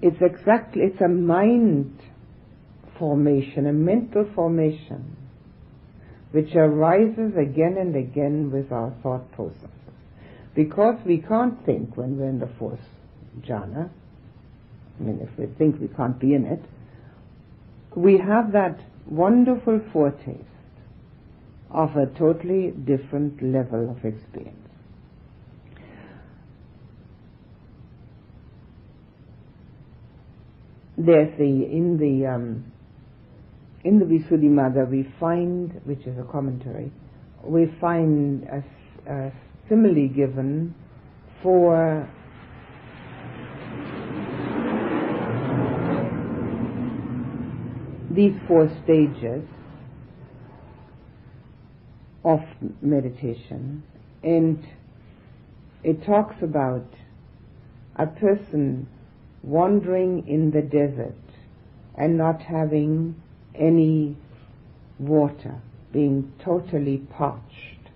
[0.00, 1.98] It's exactly, it's a mind
[2.98, 5.16] formation, a mental formation,
[6.30, 9.70] which arises again and again with our thought processes.
[10.54, 12.80] Because we can't think when we're in the fourth
[13.40, 13.90] jhana,
[14.98, 16.62] I mean, if we think we can't be in it,
[17.94, 20.42] we have that wonderful foretaste
[21.70, 24.56] of a totally different level of experience.
[30.98, 32.72] There's the in the um,
[33.84, 36.90] in the Visuddhimagga we find, which is a commentary,
[37.44, 38.64] we find a,
[39.12, 39.32] a
[39.68, 40.74] simile given
[41.42, 42.08] for
[48.16, 49.44] these four stages
[52.24, 52.40] of
[52.80, 53.82] meditation.
[54.22, 54.66] And
[55.84, 56.86] it talks about
[57.94, 58.88] a person
[59.42, 61.14] wandering in the desert
[61.94, 63.14] and not having
[63.54, 64.16] any
[64.98, 65.60] water,
[65.92, 67.90] being totally parched,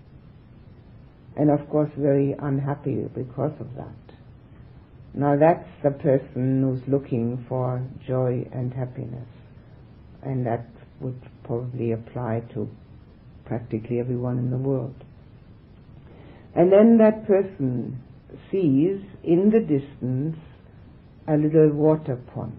[1.37, 4.17] and of course very unhappy because of that.
[5.13, 9.27] Now that's the person who's looking for joy and happiness
[10.23, 10.67] and that
[11.01, 12.69] would probably apply to
[13.45, 14.95] practically everyone in the world.
[16.55, 18.03] And then that person
[18.51, 20.37] sees in the distance
[21.29, 22.55] a little water pond.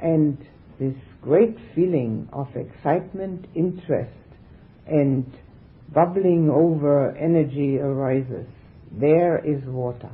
[0.00, 0.38] And
[0.78, 4.12] this great feeling of excitement, interest,
[4.86, 5.26] and
[5.92, 8.46] bubbling over energy arises.
[8.92, 10.10] There is water.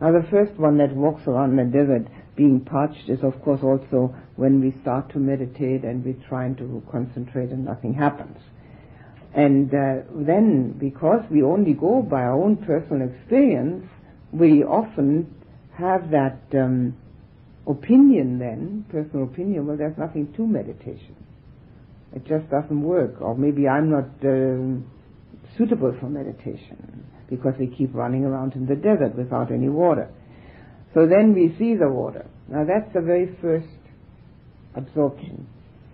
[0.00, 2.06] Now the first one that walks around the desert
[2.40, 6.82] being parched is of course also when we start to meditate and we're trying to
[6.90, 8.38] concentrate and nothing happens.
[9.34, 13.84] And uh, then, because we only go by our own personal experience,
[14.32, 15.34] we often
[15.76, 16.96] have that um,
[17.66, 21.14] opinion then, personal opinion, well, there's nothing to meditation.
[22.14, 23.20] It just doesn't work.
[23.20, 24.80] Or maybe I'm not uh,
[25.58, 30.10] suitable for meditation because we keep running around in the desert without any water.
[30.94, 32.26] So then we see the water.
[32.48, 33.66] Now that's the very first
[34.74, 35.46] absorption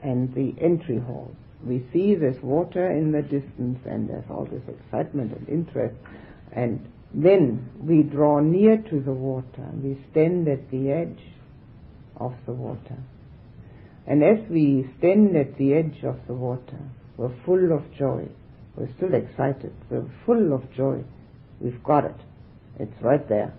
[0.03, 1.35] and the entry hall.
[1.65, 5.97] We see this water in the distance and there's all this excitement and interest
[6.53, 9.71] and then we draw near to the water.
[9.83, 11.23] We stand at the edge
[12.17, 12.99] of the water.
[14.07, 16.79] And as we stand at the edge of the water,
[17.17, 18.29] we're full of joy.
[18.77, 19.73] We're still excited.
[19.91, 21.05] We're full of joy.
[21.61, 22.17] We've got it.
[22.79, 23.55] It's right there.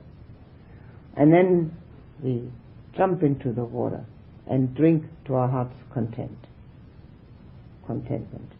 [1.17, 1.75] And then
[2.23, 2.51] we
[2.95, 4.05] jump into the water
[4.49, 6.37] and drink to our heart's content.
[7.85, 8.51] Contentment.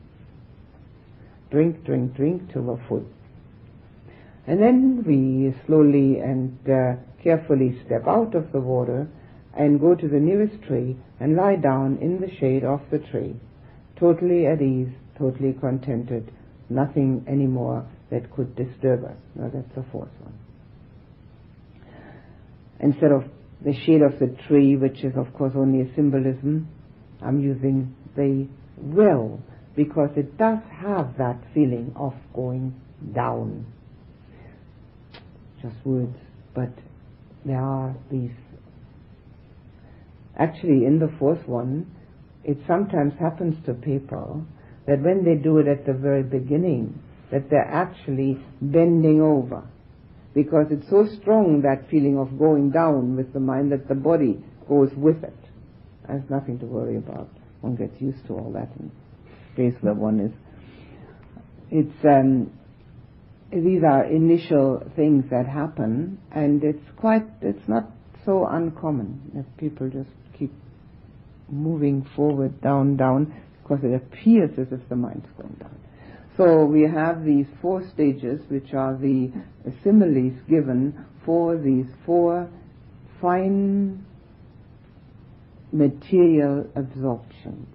[1.51, 3.05] Drink, drink, drink till we're full.
[4.47, 9.07] And then we slowly and uh, carefully step out of the water
[9.55, 13.35] and go to the nearest tree and lie down in the shade of the tree,
[13.99, 16.31] totally at ease, totally contented,
[16.69, 19.17] nothing anymore that could disturb us.
[19.35, 20.46] Now that's the fourth one.
[22.79, 23.23] Instead of
[23.63, 26.67] the shade of the tree, which is of course only a symbolism,
[27.21, 28.47] I'm using the
[28.77, 29.39] well
[29.75, 32.79] because it does have that feeling of going
[33.13, 33.65] down.
[35.61, 36.15] Just words,
[36.53, 36.69] but
[37.45, 38.31] there are these
[40.37, 41.87] Actually, in the fourth one,
[42.43, 44.45] it sometimes happens to people
[44.85, 47.01] that when they do it at the very beginning,
[47.31, 49.67] that they're actually bending over.
[50.37, 54.37] Because it's so strong, that feeling of going down with the mind, that the body
[54.69, 55.33] goes with it.
[56.07, 57.27] There's nothing to worry about.
[57.61, 58.91] One gets used to all that in
[59.53, 60.31] space where one is.
[61.71, 62.51] It's, um,
[63.51, 67.89] these are initial things that happen, and it's quite, it's not
[68.23, 70.53] so uncommon that people just keep
[71.49, 73.33] moving forward, down, down,
[73.63, 75.79] because it appears as if the mind's going down.
[76.37, 79.31] So we have these four stages, which are the
[79.83, 82.47] similes given for these four
[83.19, 84.05] fine
[85.71, 87.67] material absorptions.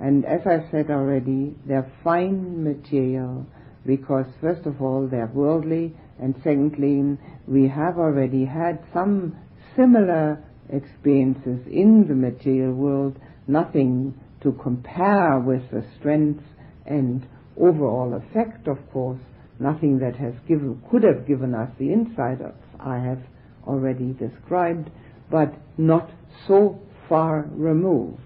[0.00, 3.46] And as I said already, they're fine material
[3.84, 9.36] because first of all they're worldly and secondly we have already had some
[9.76, 16.42] similar experiences in the material world, nothing to compare with the strength
[16.86, 17.26] and
[17.60, 19.18] overall effect, of course,
[19.58, 23.20] nothing that has given, could have given us the insight of, I have
[23.66, 24.90] already described,
[25.30, 26.10] but not
[26.46, 28.20] so far removed.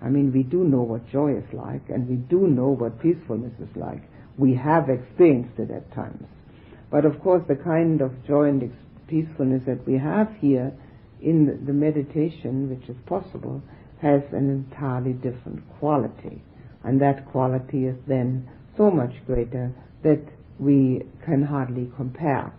[0.00, 3.54] I mean, we do know what joy is like, and we do know what peacefulness
[3.60, 4.02] is like.
[4.36, 6.26] We have experienced it at times.
[6.90, 8.72] But of course, the kind of joy and
[9.08, 10.72] peacefulness that we have here
[11.20, 13.60] in the meditation, which is possible,
[14.00, 16.42] has an entirely different quality.
[16.84, 19.72] And that quality is then so much greater
[20.02, 20.22] that
[20.58, 22.52] we can hardly compare.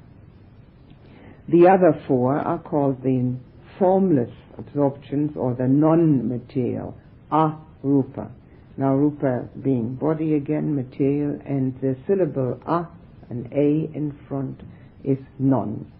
[1.47, 3.35] The other four are called the
[3.79, 6.95] formless absorptions or the non-material,
[7.31, 8.29] arupa.
[8.77, 12.87] Now rupa being body again, material, and the syllable a,
[13.29, 14.61] an a in front,
[15.03, 15.91] is non.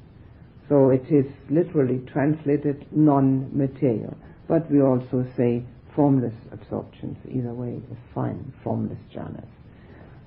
[0.67, 4.15] So it is literally translated non-material.
[4.47, 5.63] But we also say
[5.95, 7.17] formless absorptions.
[7.29, 9.47] Either way is fine, formless jhanas.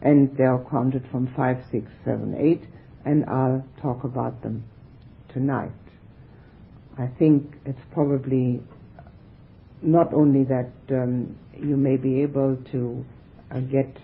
[0.01, 2.63] And they are counted from 5, 6, 7, 8,
[3.05, 4.65] and I'll talk about them
[5.33, 5.71] tonight.
[6.99, 8.61] I think it's probably
[9.81, 13.05] not only that um, you may be able to
[13.51, 13.97] uh, get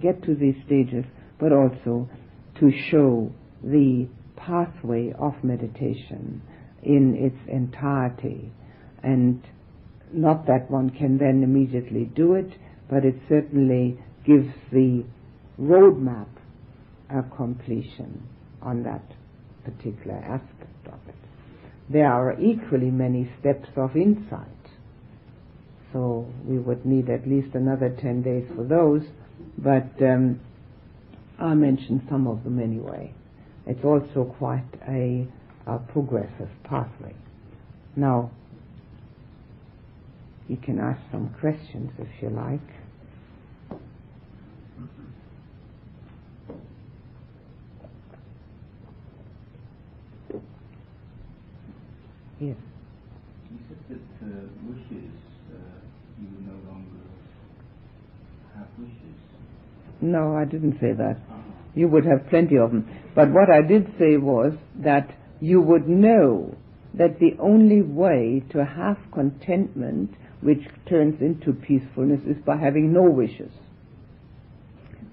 [0.00, 1.04] get to these stages,
[1.38, 2.08] but also
[2.60, 3.32] to show
[3.62, 6.42] the pathway of meditation
[6.82, 8.52] in its entirety
[9.02, 9.42] and
[10.12, 12.50] not that one can then immediately do it,
[12.88, 15.04] but it certainly gives the
[15.60, 16.28] roadmap
[17.10, 18.22] a completion
[18.60, 19.02] on that
[19.64, 21.14] particular aspect of it.
[21.88, 24.48] There are equally many steps of insight.
[25.92, 29.02] So we would need at least another 10 days for those,
[29.58, 30.40] but um,
[31.38, 33.12] I'll mention some of them anyway.
[33.66, 35.26] It's also quite a,
[35.66, 37.14] a progressive pathway.
[37.94, 38.30] Now,
[40.48, 42.60] you can ask some questions if you like.
[52.40, 52.56] Yes.
[53.50, 54.30] You said that uh,
[54.66, 55.14] wishes,
[55.52, 55.58] uh,
[56.20, 57.06] you no longer
[58.56, 59.14] have wishes.
[60.00, 61.18] No, I didn't say that.
[61.76, 62.90] You would have plenty of them.
[63.14, 65.08] But what I did say was that
[65.40, 66.56] you would know
[66.94, 70.10] that the only way to have contentment
[70.42, 73.52] which turns into peacefulness is by having no wishes.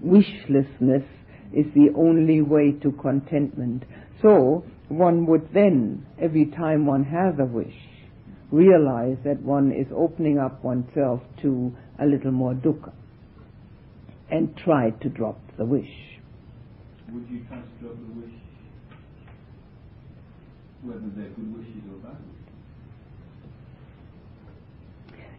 [0.04, 1.06] Wishlessness
[1.54, 3.84] is the only way to contentment.
[4.22, 7.76] So one would then, every time one has a wish,
[8.52, 12.92] realize that one is opening up oneself to a little more dukkha
[14.32, 15.90] and try to drop the wish.
[17.12, 18.34] Would you try to drop the wish,
[20.84, 22.39] whether they're good wishes or bad wishes?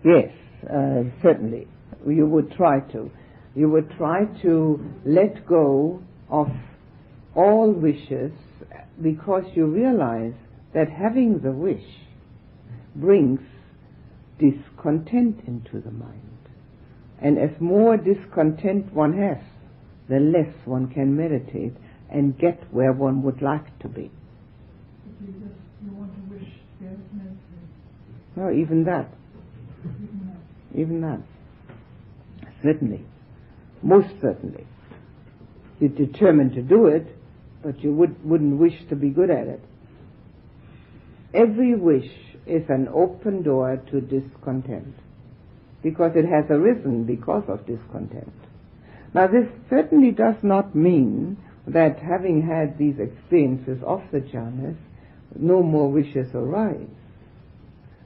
[0.05, 0.31] Yes,
[0.65, 1.69] uh, certainly.
[2.07, 3.11] You would try to.
[3.55, 6.49] You would try to let go of
[7.35, 8.33] all wishes
[9.03, 10.35] because you realize
[10.75, 11.85] that having the wish
[12.95, 13.41] brings
[14.39, 16.39] discontent into the mind.
[17.21, 19.45] And as more discontent one has,
[20.09, 21.75] the less one can meditate
[22.11, 24.11] and get where one would like to be.
[25.21, 26.49] You just you want to wish
[26.81, 26.99] there is
[28.37, 29.13] no No, even that.
[30.75, 31.21] Even that.
[32.63, 33.05] Certainly.
[33.83, 34.67] Most certainly.
[35.79, 37.07] You're determined to do it,
[37.63, 39.61] but you would, wouldn't wish to be good at it.
[41.33, 42.11] Every wish
[42.47, 44.95] is an open door to discontent
[45.83, 48.33] because it has arisen because of discontent.
[49.15, 54.77] Now this certainly does not mean that having had these experiences of the jhanas,
[55.37, 56.89] no more wishes arise.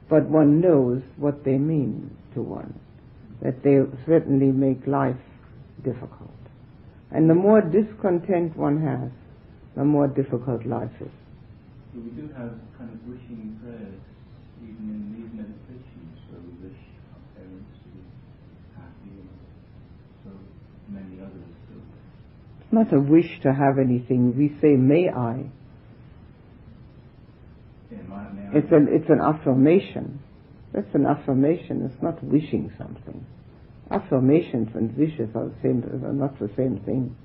[0.09, 2.79] but one knows what they mean to one,
[3.41, 5.17] that they certainly make life
[5.83, 6.31] difficult.
[7.11, 9.11] And the more discontent one has,
[9.75, 11.11] the more difficult life is.
[11.93, 13.99] So we do have kind of wishing prayers
[14.63, 16.79] even in these meditations where we wish
[17.13, 18.03] our parents to be
[18.75, 19.29] happy and
[20.23, 20.31] so
[20.89, 21.79] many others do.
[22.61, 24.35] It's not a wish to have anything.
[24.37, 25.49] We say, may I.
[27.91, 30.19] Yeah, my, may I- It's an, it's an affirmation.
[30.75, 31.89] That's an affirmation.
[31.89, 33.25] It's not wishing something.
[33.91, 37.15] Affirmations and wishes are, the same, are not the same thing.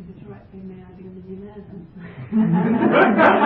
[0.00, 1.86] Is it right may I be a millionaire then?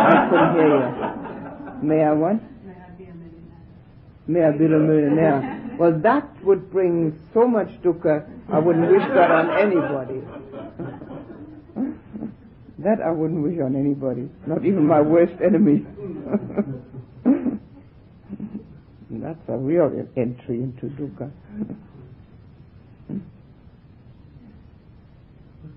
[0.07, 1.89] I couldn't hear you.
[1.89, 2.37] May I what?
[2.65, 3.59] may I be a millionaire?
[4.29, 5.77] May I be a millionaire?
[5.81, 10.23] Well, that would bring so much dukkha, I wouldn't wish that on anybody.
[12.83, 15.85] That I wouldn't wish on anybody, not even my worst enemy.
[19.11, 21.31] That's a real entry into dukkha.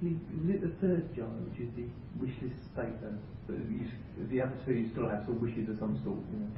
[0.06, 1.86] It the third jhana, which is the
[2.20, 3.00] wishless state?
[3.48, 3.88] But you,
[4.30, 6.52] the other two you still have some wishes of some sort, you know?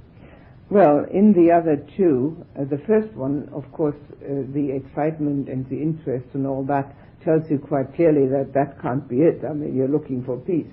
[0.69, 5.69] Well, in the other two, uh, the first one, of course, uh, the excitement and
[5.69, 6.95] the interest and all that
[7.25, 9.41] tells you quite clearly that that can't be it.
[9.43, 10.71] I mean, you're looking for peace,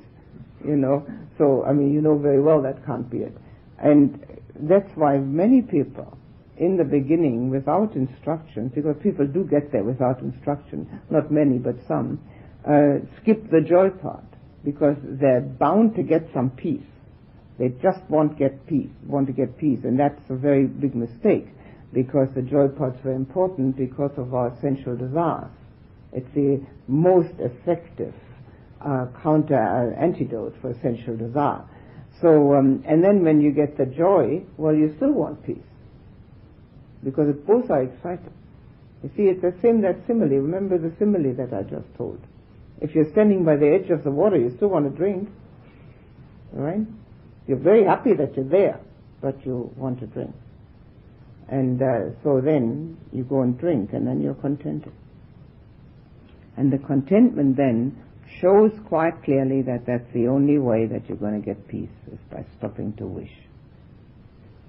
[0.65, 1.07] you know.
[1.39, 3.37] So, I mean, you know very well that can't be it.
[3.79, 4.25] And
[4.61, 6.17] that's why many people,
[6.59, 11.75] in the beginning, without instruction, because people do get there without instruction, not many, but
[11.89, 12.21] some,
[12.69, 14.25] uh, skip the joy part
[14.65, 16.87] because they're bound to get some peace.
[17.59, 21.49] They just won't get peace, want to get peace, and that's a very big mistake
[21.93, 25.51] because the joy part's very important because of our essential desires.
[26.13, 28.15] It's the most effective
[28.81, 31.65] uh, counter uh, antidote for essential desire.
[32.21, 35.59] So, um, and then when you get the joy, well, you still want peace
[37.03, 38.33] because it, both are exciting.
[39.03, 40.29] You see, it's the same that simile.
[40.29, 42.21] Remember the simile that I just told.
[42.81, 45.29] If you're standing by the edge of the water, you still want to drink,
[46.53, 46.87] right?
[47.47, 48.81] You're very happy that you're there,
[49.21, 50.35] but you want to drink.
[51.49, 54.93] And uh, so then you go and drink, and then you're contented.
[56.57, 57.97] And the contentment then
[58.41, 62.19] shows quite clearly that that's the only way that you're going to get peace is
[62.31, 63.33] by stopping to wish.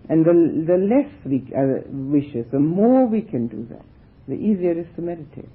[0.10, 0.34] And the,
[0.68, 3.86] the less we uh, wishes, the more we can do that,
[4.28, 5.50] the easier it is to meditate.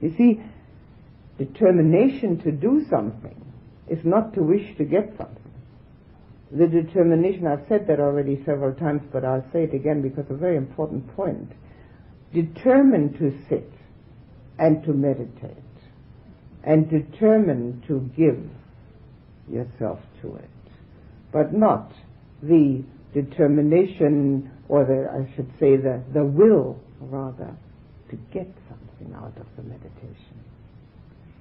[0.00, 0.42] You see,
[1.38, 3.40] determination to do something
[3.88, 5.38] is not to wish to get something.
[6.50, 10.32] The determination, I've said that already several times, but I'll say it again because it's
[10.32, 11.52] a very important point.
[12.34, 13.70] Determined to sit
[14.62, 15.56] and to meditate
[16.62, 18.38] and determined to give
[19.52, 20.48] yourself to it,
[21.32, 21.92] but not
[22.44, 27.56] the determination or the, I should say the, the will rather
[28.10, 30.44] to get something out of the meditation,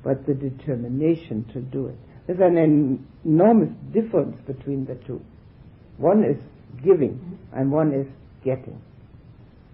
[0.03, 1.97] but the determination to do it.
[2.25, 5.21] There's an enormous difference between the two.
[5.97, 6.37] One is
[6.83, 8.07] giving and one is
[8.43, 8.81] getting.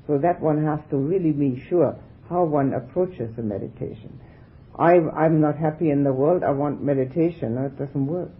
[0.06, 1.98] So that one has to really be sure
[2.30, 4.20] how one approaches the meditation.
[4.78, 7.56] I, I'm not happy in the world, I want meditation.
[7.56, 8.32] No, it doesn't work.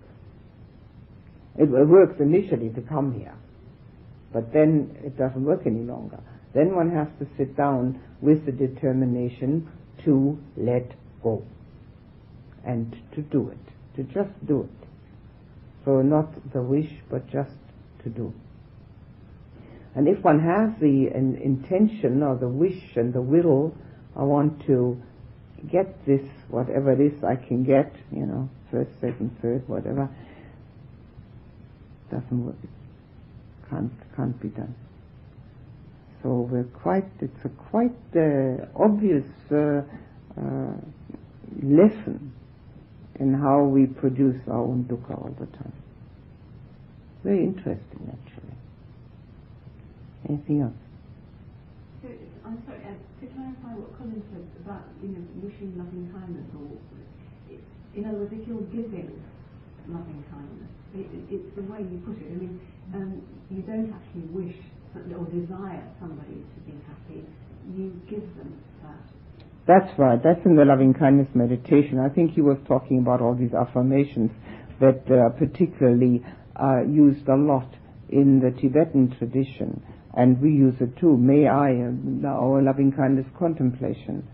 [1.58, 3.34] It works initially to come here,
[4.32, 6.20] but then it doesn't work any longer.
[6.54, 9.68] Then one has to sit down with the determination
[10.06, 10.92] to let
[11.24, 11.44] go
[12.64, 14.88] and to do it, to just do it.
[15.86, 17.56] So not the wish, but just
[18.04, 18.34] to do.
[19.98, 23.74] And if one has the in, intention or the wish and the will,
[24.16, 25.02] I want to
[25.72, 30.08] get this, whatever it is I can get, you know, first, second, third, whatever,
[32.12, 32.56] doesn't work.
[33.72, 34.76] Can't, can't be done.
[36.22, 39.82] So we're quite, it's a quite uh, obvious uh,
[40.40, 40.74] uh,
[41.64, 42.34] lesson
[43.20, 45.74] in how we produce our own dukkha all the time.
[47.24, 48.47] Very interesting, actually.
[50.28, 50.80] Anything else?
[52.04, 52.10] So,
[52.46, 56.78] I'm sorry, uh, to clarify what Colin said about, you know, wishing loving kindness, or
[57.96, 59.10] in other words, if you're giving
[59.90, 62.30] loving kindness, it, it, it's the way you put it.
[62.30, 62.62] I mean,
[62.94, 64.56] um, you don't actually wish
[64.96, 67.26] or desire somebody to be happy.
[67.76, 69.02] You give them that.
[69.68, 70.22] That's right.
[70.22, 72.00] That's in the loving kindness meditation.
[72.00, 74.32] I think he was talking about all these affirmations
[74.80, 76.24] that are particularly
[76.56, 77.70] uh, used a lot
[78.10, 79.84] in the Tibetan tradition,
[80.18, 81.16] and we use it too.
[81.16, 84.28] May I, uh, our loving kindness contemplation,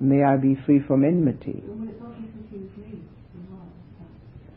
[0.00, 1.62] may I be free from enmity.
[1.64, 3.62] Well, it's obviously with me as well.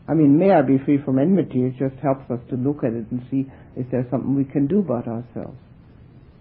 [0.08, 1.62] I mean, may I be free from enmity?
[1.62, 3.46] It just helps us to look at it and see
[3.76, 5.56] if there's something we can do about ourselves.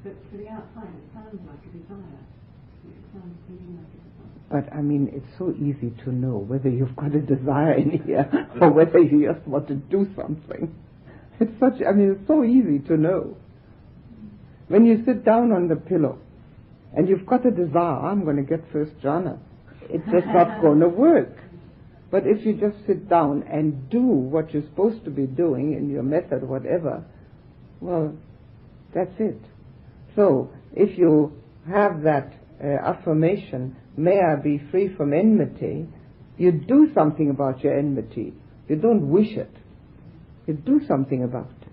[0.04, 2.18] But for the outside, it sounds like a desire.
[2.82, 4.66] It sounds like a desire.
[4.66, 8.28] But I mean, it's so easy to know whether you've got a desire in here
[8.60, 10.74] or whether you just want to do something.
[11.40, 13.38] It's such, I mean, it's so easy to know.
[14.68, 16.20] When you sit down on the pillow
[16.96, 19.40] and you've got a desire, I'm going to get first jhana,
[19.90, 21.38] it's just not going to work.
[22.12, 25.90] But if you just sit down and do what you're supposed to be doing in
[25.90, 27.04] your method, whatever,
[27.82, 28.16] well,
[28.94, 29.42] that's it.
[30.16, 31.34] So, if you
[31.68, 35.88] have that uh, affirmation, may I be free from enmity,
[36.38, 38.34] you do something about your enmity.
[38.68, 39.52] You don't wish it.
[40.48, 41.65] You do something about it.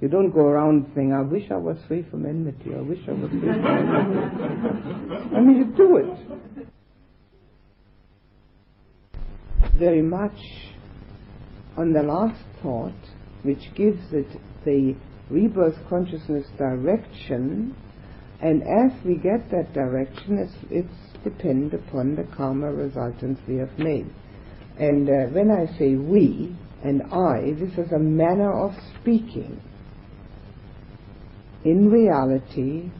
[0.00, 3.12] You don't go around saying, I wish I was free from enmity, I wish I
[3.12, 5.34] was free from enmity.
[5.34, 6.18] I mean, you do it.
[9.78, 10.38] Very much
[11.76, 12.92] on the last thought,
[13.42, 14.28] which gives it
[14.64, 14.94] the
[15.30, 17.74] rebirth consciousness direction,
[18.40, 23.78] and as we get that direction, it's, it's depend upon the karma resultants we have
[23.78, 24.06] made.
[24.78, 29.60] And uh, when I say we and I, this is a manner of speaking.
[31.66, 32.92] In reality,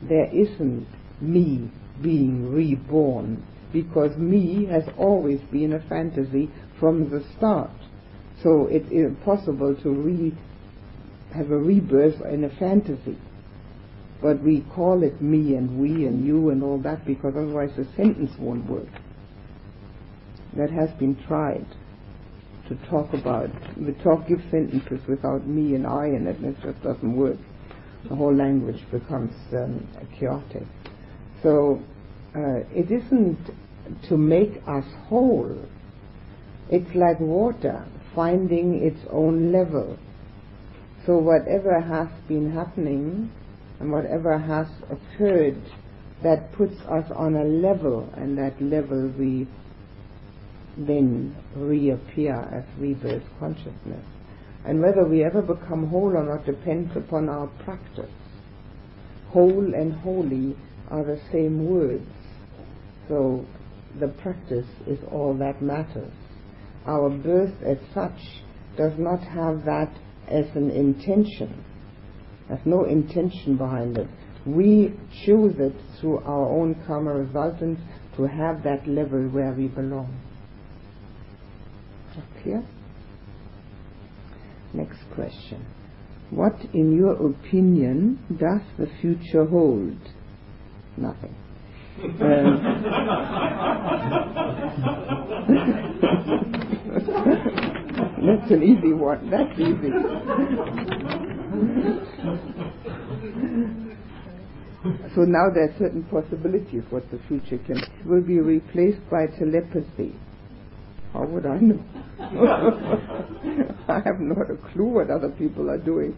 [0.00, 0.86] there isn't
[1.20, 7.72] me being reborn because me has always been a fantasy from the start.
[8.44, 10.38] So it's impossible to re-
[11.34, 13.18] have a rebirth in a fantasy.
[14.22, 17.88] But we call it me and we and you and all that because otherwise the
[17.96, 18.92] sentence won't work.
[20.56, 21.66] That has been tried
[22.68, 23.50] to talk about.
[23.76, 27.38] We talk, give sentences without me and I in it, and it just doesn't work.
[28.08, 29.86] The whole language becomes um,
[30.18, 30.64] chaotic.
[31.42, 31.82] So
[32.34, 33.38] uh, it isn't
[34.08, 35.58] to make us whole.
[36.70, 39.98] It's like water finding its own level.
[41.06, 43.30] So whatever has been happening
[43.78, 45.62] and whatever has occurred,
[46.22, 49.48] that puts us on a level, and that level we
[50.76, 54.04] then reappear as rebirth consciousness.
[54.64, 58.10] And whether we ever become whole or not depends upon our practice.
[59.28, 60.56] Whole and holy
[60.90, 62.10] are the same words.
[63.08, 63.46] So
[63.98, 66.12] the practice is all that matters.
[66.86, 68.18] Our birth as such
[68.76, 69.92] does not have that
[70.28, 71.64] as an intention.
[72.48, 74.08] There's no intention behind it.
[74.46, 74.94] We
[75.24, 77.82] choose it through our own karma resultants
[78.16, 80.20] to have that level where we belong.
[82.42, 82.64] Clear?
[84.74, 85.64] Next question.
[86.30, 89.96] What, in your opinion, does the future hold?
[90.96, 91.34] Nothing.
[92.02, 92.62] Um,
[98.26, 99.30] that's an easy one.
[99.30, 99.90] That's easy.
[105.14, 110.14] so now there are certain possibilities what the future can will be replaced by telepathy.
[111.12, 111.82] How would I know?
[113.88, 116.14] I have not a clue what other people are doing.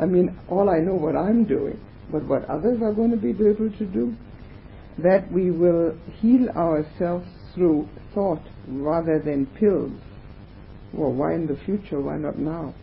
[0.00, 1.78] I mean, all I know what I'm doing,
[2.10, 4.14] but what others are going to be able to do,
[4.98, 9.92] that we will heal ourselves through thought rather than pills.
[10.92, 12.00] Well, why in the future?
[12.00, 12.74] Why not now?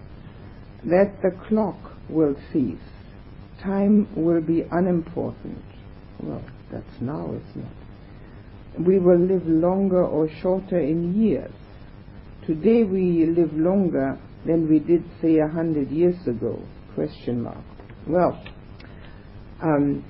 [0.86, 2.78] That the clock will cease.
[3.62, 5.64] Time will be unimportant.
[6.22, 7.80] Well, that's now, isn't it?
[8.78, 11.52] we will live longer or shorter in years.
[12.46, 16.60] Today we live longer than we did, say, a hundred years ago.
[16.96, 17.64] Question mark.
[18.08, 18.42] Well,
[19.62, 20.04] um,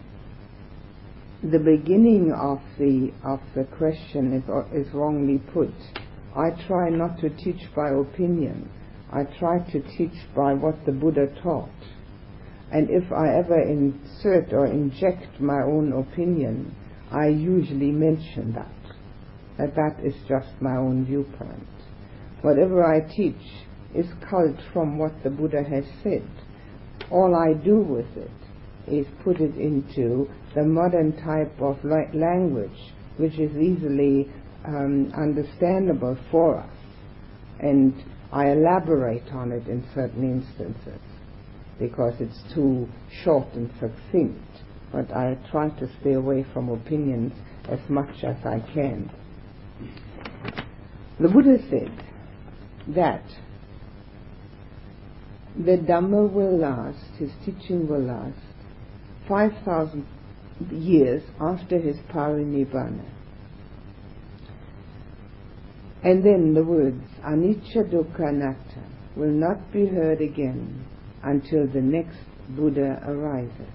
[1.42, 4.44] the beginning of the of the question is
[4.88, 5.74] is wrongly put.
[6.36, 8.70] I try not to teach by opinion.
[9.12, 11.70] I try to teach by what the Buddha taught.
[12.72, 16.76] And if I ever insert or inject my own opinion,
[17.12, 18.72] I usually mention that.
[19.58, 21.79] That that is just my own viewpoint.
[22.42, 23.42] Whatever I teach
[23.94, 26.28] is culled from what the Buddha has said.
[27.12, 28.32] All I do with it
[28.88, 34.32] is put it into the modern type of language, which is easily
[34.66, 36.70] um, understandable for us.
[37.60, 37.94] And
[38.32, 41.02] I elaborate on it in certain instances
[41.80, 42.88] because it's too
[43.24, 47.34] short and succinct but I try to stay away from opinions
[47.70, 49.12] as much as I can.
[51.20, 51.92] The Buddha said
[52.96, 53.24] that
[55.58, 58.38] the Dhamma will last, his teaching will last,
[59.28, 60.06] 5,000
[60.72, 63.06] years after his parinibbana.
[66.04, 68.84] And then the words Anicca Dukkha Anatta
[69.16, 70.86] will not be heard again
[71.24, 72.18] until the next
[72.50, 73.74] Buddha arises.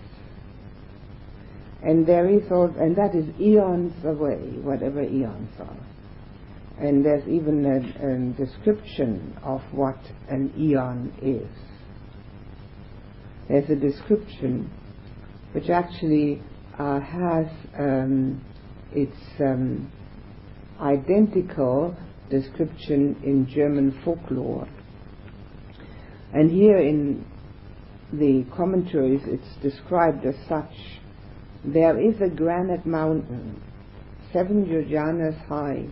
[1.83, 5.94] And there is all, and that is eons away, whatever eons are.
[6.79, 9.99] And there's even a, a description of what
[10.29, 11.49] an eon is.
[13.49, 14.71] There's a description
[15.53, 16.43] which actually
[16.79, 17.47] uh, has
[17.79, 18.45] um,
[18.93, 19.91] its um,
[20.81, 21.97] identical
[22.31, 24.67] description in German folklore.
[26.33, 27.25] And here in
[28.13, 30.73] the commentaries it's described as such.
[31.65, 33.63] There is a granite mountain,
[34.33, 35.87] seven yojanas high,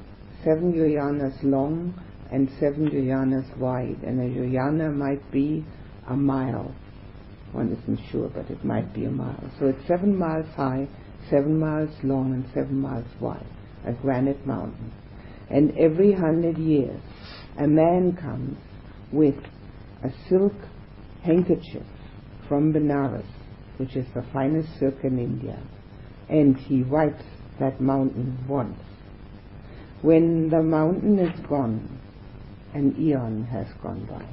[0.45, 1.95] seven yojanas long,
[2.31, 4.03] and seven yojanas wide.
[4.03, 5.65] And a yojana might be
[6.09, 6.75] a mile.
[7.53, 9.51] One isn't sure, but it might be a mile.
[9.59, 10.89] So it's seven miles high,
[11.29, 13.47] seven miles long, and seven miles wide.
[13.87, 14.93] A granite mountain.
[15.51, 17.03] And every hundred years,
[17.59, 18.57] a man comes
[19.13, 19.37] with
[20.03, 20.55] a silk
[21.23, 21.87] handkerchief
[22.49, 23.27] from Benares,
[23.77, 25.63] which is the finest silk in India,
[26.29, 27.25] and he wipes
[27.61, 28.79] that mountain once.
[30.03, 32.01] When the mountain is gone,
[32.75, 34.27] an eon has gone by.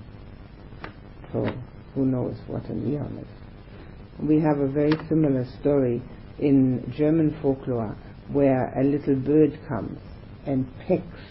[1.31, 1.47] So
[1.93, 4.27] who knows what an eon is?
[4.27, 6.01] We have a very similar story
[6.39, 7.95] in German folklore
[8.29, 9.99] where a little bird comes
[10.47, 11.21] and pecks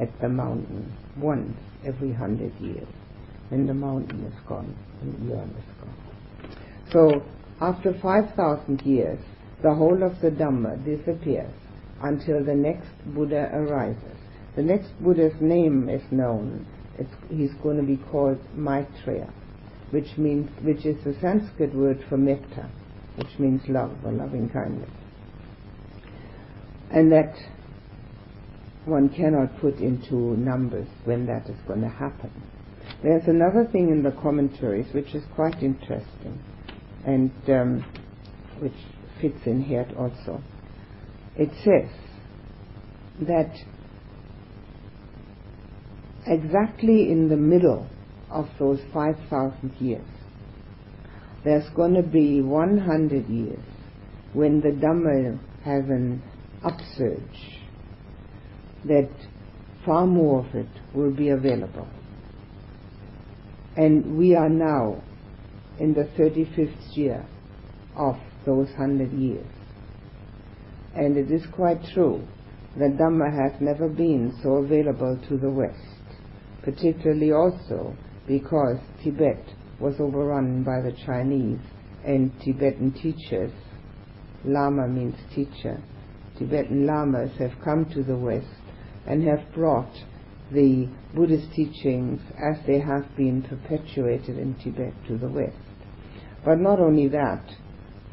[0.00, 2.88] at the mountain once every hundred years.
[3.50, 6.56] When the mountain is gone, an eon is gone.
[6.90, 7.22] So
[7.60, 9.20] after 5,000 years,
[9.62, 11.52] the whole of the Dhamma disappears
[12.02, 14.18] until the next Buddha arises.
[14.56, 16.66] The next Buddha's name is known.
[16.98, 19.30] It's, he's going to be called Maitreya,
[19.90, 22.70] which means, which is the Sanskrit word for metta,
[23.16, 24.90] which means love or loving kindness.
[26.90, 27.34] And that
[28.86, 32.30] one cannot put into numbers when that is going to happen.
[33.02, 36.40] There's another thing in the commentaries which is quite interesting
[37.04, 37.84] and um,
[38.60, 38.72] which
[39.20, 40.42] fits in here also.
[41.38, 41.90] It says
[43.26, 43.52] that
[46.26, 47.88] exactly in the middle
[48.30, 50.06] of those 5,000 years,
[51.44, 53.60] there's going to be 100 years
[54.32, 56.22] when the Dhamma has an
[56.64, 57.60] upsurge,
[58.84, 59.10] that
[59.84, 61.88] far more of it will be available.
[63.76, 65.02] And we are now
[65.78, 67.26] in the 35th year
[67.94, 69.46] of those hundred years.
[70.96, 72.26] And it is quite true
[72.78, 76.20] that Dhamma has never been so available to the West,
[76.62, 77.94] particularly also
[78.26, 79.44] because Tibet
[79.78, 81.60] was overrun by the Chinese
[82.04, 83.52] and Tibetan teachers,
[84.44, 85.82] Lama means teacher,
[86.38, 88.46] Tibetan Lamas have come to the West
[89.06, 89.92] and have brought
[90.52, 95.56] the Buddhist teachings as they have been perpetuated in Tibet to the West.
[96.44, 97.44] But not only that,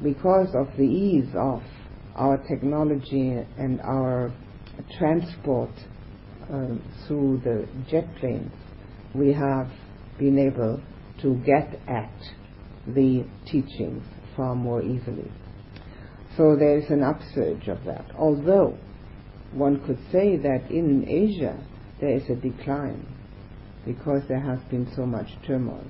[0.02, 1.62] because of the ease of
[2.16, 4.34] our technology and our
[4.98, 5.72] transport
[6.52, 6.76] uh,
[7.08, 8.52] through the jet planes,
[9.14, 9.70] we have
[10.20, 10.82] been able
[11.22, 12.14] to get at
[12.88, 14.04] the teachings
[14.36, 15.32] far more easily.
[16.38, 18.06] So there is an upsurge of that.
[18.18, 18.78] Although
[19.52, 21.64] one could say that in Asia
[22.02, 23.06] there is a decline
[23.86, 25.86] because there has been so much turmoil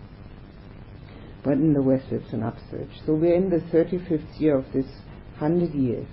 [1.43, 2.89] but in the West it's an upsurge.
[3.05, 4.85] So we're in the 35th year of this
[5.39, 6.07] 100 years,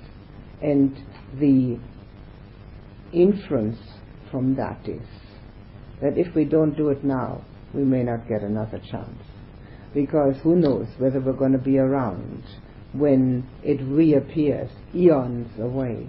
[0.63, 0.97] and
[1.39, 1.79] the
[3.13, 3.79] inference
[4.31, 5.07] from that is
[6.01, 7.45] that if we don't do it now,
[7.75, 9.23] we may not get another chance.
[9.93, 12.45] Because who knows whether we're going to be around
[12.93, 16.09] when it reappears eons away,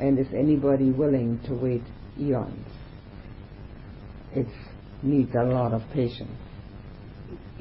[0.00, 1.84] and is anybody willing to wait
[2.20, 2.68] eons?
[4.34, 4.46] It
[5.02, 6.30] needs a lot of patience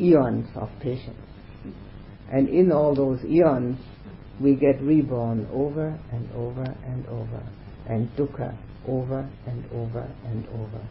[0.02, 1.18] eons of patience.
[2.32, 3.78] And in all those eons,
[4.42, 7.44] we get reborn over and over and over,
[7.88, 10.88] and dukkha over and over and over.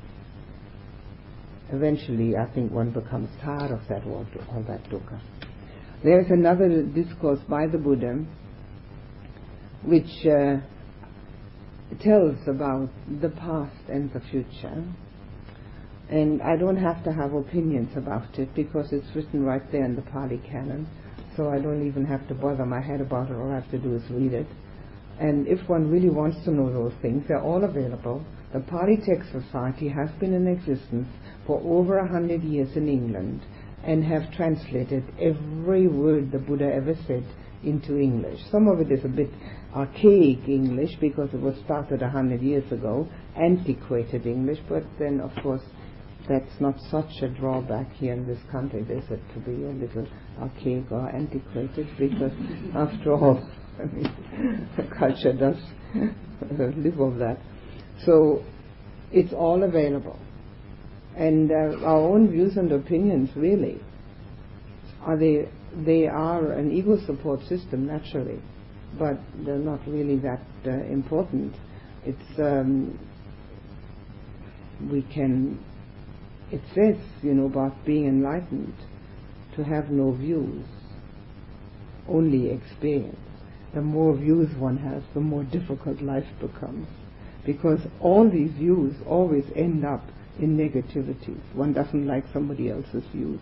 [1.73, 5.21] Eventually, I think one becomes tired of that all, all that dukkha.
[6.03, 8.25] There is another discourse by the Buddha
[9.85, 10.57] which uh,
[12.03, 12.91] tells about
[13.21, 14.85] the past and the future
[16.11, 19.95] and I don't have to have opinions about it because it's written right there in
[19.95, 20.89] the Pali Canon,
[21.41, 23.35] so I don't even have to bother my head about it.
[23.35, 24.47] All I have to do is read it.
[25.19, 28.23] And if one really wants to know those things, they're all available.
[28.53, 31.09] The Pali Text Society has been in existence
[31.47, 33.41] for over a hundred years in England,
[33.85, 37.25] and have translated every word the Buddha ever said
[37.65, 38.41] into English.
[38.51, 39.31] Some of it is a bit
[39.75, 45.31] archaic English because it was started a hundred years ago, antiquated English, but then of
[45.43, 45.63] course
[46.29, 50.07] that's not such a drawback here in this country, is it, to be a little
[50.41, 52.33] archaic or antiquated because
[52.75, 55.57] after all, I mean, the culture does
[56.77, 57.39] live of that.
[58.05, 58.43] So
[59.13, 60.19] it's all available.
[61.17, 63.81] And uh, our own views and opinions really
[65.03, 65.49] are they
[65.85, 68.41] they are an ego support system naturally,
[68.99, 71.55] but they're not really that uh, important.
[72.05, 72.99] It's um,
[74.91, 75.63] we can.
[76.51, 78.75] It says, you know, about being enlightened,
[79.57, 80.65] to have no views,
[82.09, 83.19] only experience.
[83.75, 86.89] The more views one has, the more difficult life becomes,
[87.47, 90.05] because all these views always end up
[90.39, 91.41] in negativities.
[91.55, 93.41] One doesn't like somebody else's views.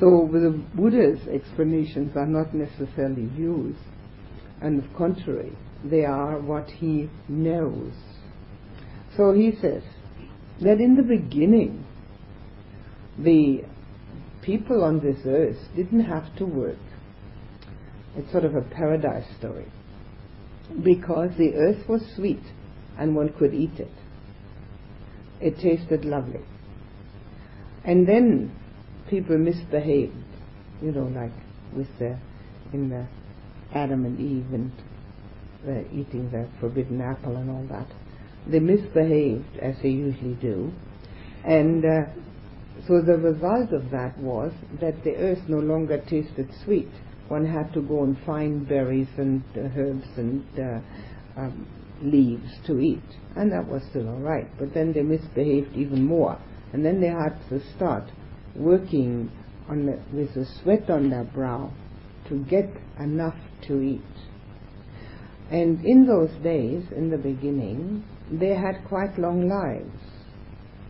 [0.00, 3.76] So the Buddha's explanations are not necessarily views,
[4.60, 5.52] and the contrary,
[5.84, 7.92] they are what he knows.
[9.16, 9.82] So he says
[10.60, 11.84] that in the beginning,
[13.18, 13.64] the
[14.48, 16.78] people on this earth didn't have to work.
[18.16, 19.66] It's sort of a paradise story.
[20.82, 22.42] Because the earth was sweet
[22.98, 23.92] and one could eat it.
[25.38, 26.40] It tasted lovely.
[27.84, 28.56] And then
[29.10, 30.14] people misbehaved,
[30.80, 31.32] you know, like
[31.76, 32.18] with the
[32.72, 33.06] in the
[33.74, 34.72] Adam and Eve and
[35.68, 37.86] uh, eating the forbidden apple and all that.
[38.50, 40.72] They misbehaved as they usually do,
[41.44, 42.04] and uh,
[42.88, 46.88] so the result of that was that the earth no longer tasted sweet.
[47.28, 50.80] One had to go and find berries and uh, herbs and uh,
[51.38, 51.66] um,
[52.02, 53.04] leaves to eat,
[53.36, 54.48] and that was still all right.
[54.58, 56.40] But then they misbehaved even more,
[56.72, 58.04] and then they had to start
[58.56, 59.30] working
[59.68, 61.70] on the, with the sweat on their brow
[62.30, 63.36] to get enough
[63.66, 64.00] to eat.
[65.50, 70.07] And in those days, in the beginning, they had quite long lives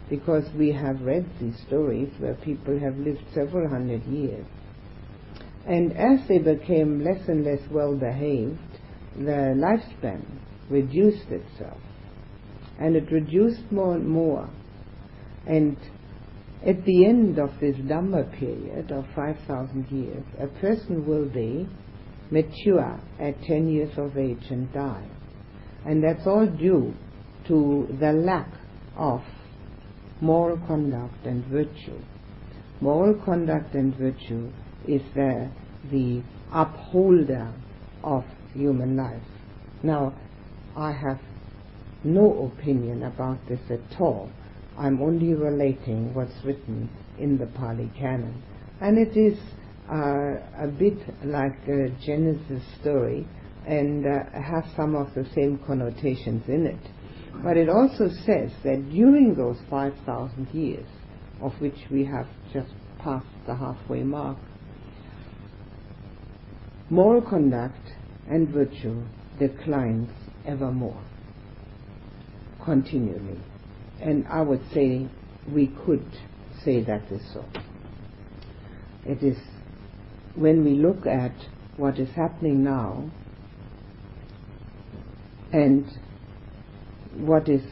[0.09, 4.47] because we have read these stories where people have lived several hundred years.
[5.67, 8.59] And as they became less and less well behaved,
[9.17, 10.25] their lifespan
[10.71, 11.81] reduced itself.
[12.79, 14.49] And it reduced more and more.
[15.47, 15.77] And
[16.67, 21.69] at the end of this Dhamma period of 5,000 years, a person will be
[22.31, 25.07] mature at 10 years of age and die.
[25.85, 26.95] And that's all due
[27.49, 28.49] to the lack
[28.97, 29.23] of
[30.21, 31.99] moral conduct and virtue.
[32.81, 34.51] Moral conduct and virtue
[34.87, 35.51] is the,
[35.91, 37.53] the upholder
[38.05, 39.23] of human life.
[39.83, 40.15] Now,
[40.77, 41.21] I have
[42.05, 44.31] no opinion about this at all
[44.79, 46.89] I'm only relating what's written
[47.19, 48.43] in the Pali Canon.
[48.81, 49.37] And it is
[49.91, 53.27] uh, a bit like a Genesis story
[53.67, 56.79] and uh, has some of the same connotations in it.
[57.43, 60.87] But it also says that during those 5,000 years,
[61.41, 64.39] of which we have just passed the halfway mark,
[66.91, 67.93] moral conduct
[68.29, 69.03] and virtue
[69.39, 70.11] declines
[70.47, 71.01] ever more,
[72.65, 73.41] continually
[74.01, 75.09] and I would say
[75.53, 76.07] we could
[76.65, 77.45] say that is so.
[79.05, 79.39] It is
[80.35, 81.35] when we look at
[81.77, 83.11] what is happening now
[85.53, 85.87] and
[87.19, 87.63] what is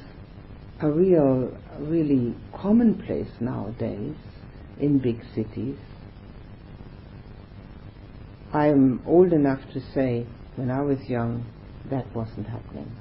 [0.80, 4.16] a real, really commonplace nowadays
[4.78, 5.78] in big cities.
[8.52, 10.26] I'm old enough to say
[10.56, 11.46] when I was young
[11.90, 12.94] that wasn't happening.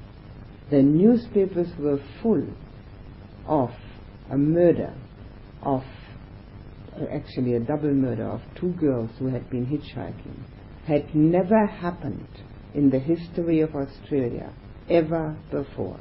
[0.69, 2.45] the newspapers were full
[3.45, 3.71] of
[4.31, 4.93] a murder
[5.61, 5.83] of
[7.11, 10.43] actually a double murder of two girls who had been hitchhiking
[10.87, 12.27] had never happened
[12.73, 14.51] in the history of Australia
[14.89, 15.99] ever before.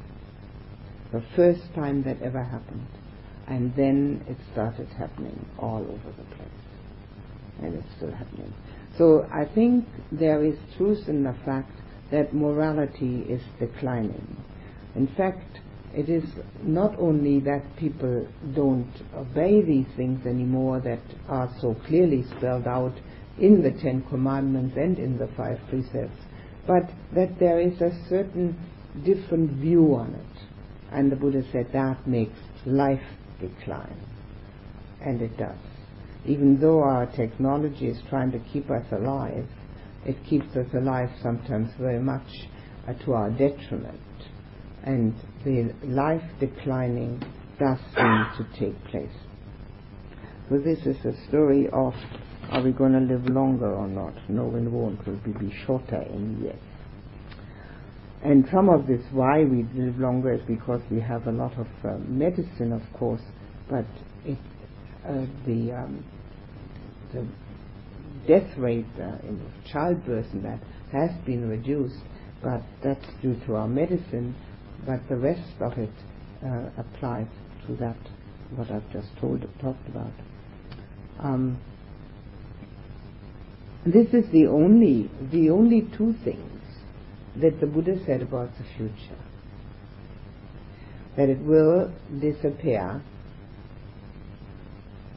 [1.13, 2.87] The first time that ever happened.
[3.49, 6.49] And then it started happening all over the place.
[7.63, 8.53] And it's still happening.
[8.99, 11.71] So I think there is truth in the fact
[12.11, 14.37] that morality is declining.
[14.97, 15.61] In fact,
[15.95, 16.25] it is
[16.63, 22.95] not only that people don't obey these things anymore that are so clearly spelled out
[23.39, 26.19] in the Ten Commandments and in the five precepts,
[26.67, 28.57] but that there is a certain
[29.05, 30.43] different view on it.
[30.91, 33.03] And the Buddha said that makes life
[33.41, 34.01] decline.
[35.01, 35.59] And it does.
[36.25, 39.47] even though our technology is trying to keep us alive,
[40.05, 42.27] it keeps us alive sometimes very much
[42.89, 44.01] uh, to our detriment.
[44.87, 45.15] And
[45.45, 47.23] the life declining
[47.59, 49.11] does seem to take place.
[50.49, 51.93] So this is a story of
[52.51, 54.15] are we going to live longer or not?
[54.29, 55.05] No, we won't.
[55.05, 56.59] We'll be, shorter in years.
[58.23, 61.67] And some of this why we live longer is because we have a lot of
[61.85, 63.23] uh, medicine, of course,
[63.69, 63.85] but
[64.25, 64.39] it,
[65.05, 66.05] uh, the um,
[67.13, 67.27] the
[68.27, 70.61] death rate uh, in childbirth and that
[70.93, 72.03] has been reduced,
[72.43, 74.35] but that's due to our medicine.
[74.87, 75.91] But the rest of it
[76.45, 77.27] uh, applies
[77.67, 77.97] to that
[78.55, 80.13] what I've just told talked about.
[81.19, 81.59] Um,
[83.85, 86.63] this is the only the only two things
[87.41, 89.19] that the Buddha said about the future.
[91.17, 93.03] That it will disappear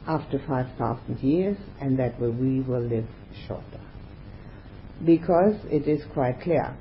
[0.06, 3.06] after 5,000 years and that we will live
[3.46, 3.80] shorter.
[5.04, 6.76] Because it is quite clear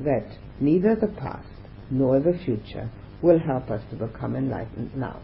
[0.00, 0.26] that
[0.58, 1.48] neither the past
[1.90, 2.90] nor the future
[3.22, 5.20] will help us to become enlightened now.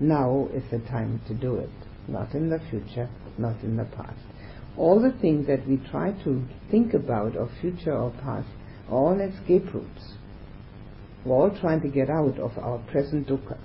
[0.00, 1.70] Now is the time to do it,
[2.08, 4.18] not in the future, not in the past.
[4.76, 8.48] All the things that we try to think about of future or past
[8.88, 10.14] are all escape routes.
[11.24, 13.58] We're all trying to get out of our present dukkha,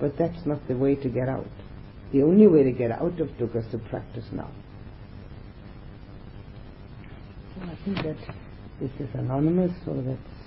[0.00, 1.48] but that's not the way to get out.
[2.12, 4.50] The only way to get out of dukkha is to practice now.
[7.54, 8.16] So I think that
[8.80, 10.41] this is anonymous, so that's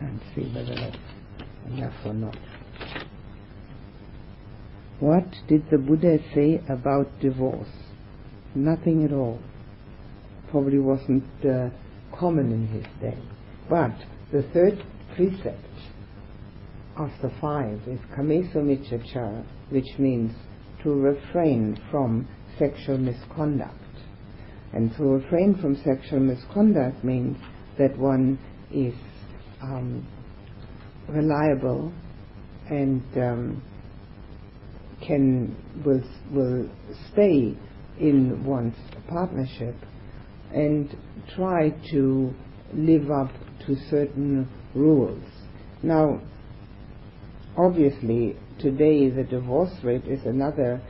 [0.00, 0.96] can't see whether that's
[1.68, 2.36] enough or not.
[4.98, 7.68] What did the Buddha say about divorce?
[8.54, 9.38] Nothing at all.
[10.50, 11.70] Probably wasn't uh,
[12.14, 13.18] common in his day.
[13.68, 13.92] But
[14.32, 14.84] the third
[15.14, 15.64] precept
[16.96, 20.32] of the five is kamesu micchacara, which means
[20.82, 22.28] to refrain from
[22.58, 23.74] sexual misconduct.
[24.72, 27.36] And to refrain from sexual misconduct means
[27.78, 28.38] that one
[28.72, 28.94] is
[29.62, 30.06] um,
[31.08, 31.92] reliable
[32.68, 33.62] and um,
[35.06, 36.02] can will
[36.32, 36.68] will
[37.12, 37.56] stay
[37.98, 38.76] in one's
[39.08, 39.74] partnership
[40.52, 40.96] and
[41.34, 42.32] try to
[42.72, 43.30] live up
[43.66, 45.22] to certain rules.
[45.82, 46.20] Now,
[47.56, 50.80] obviously, today the divorce rate is another,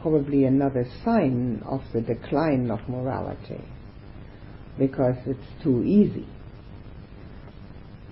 [0.00, 3.64] probably another sign of the decline of morality
[4.78, 6.26] because it's too easy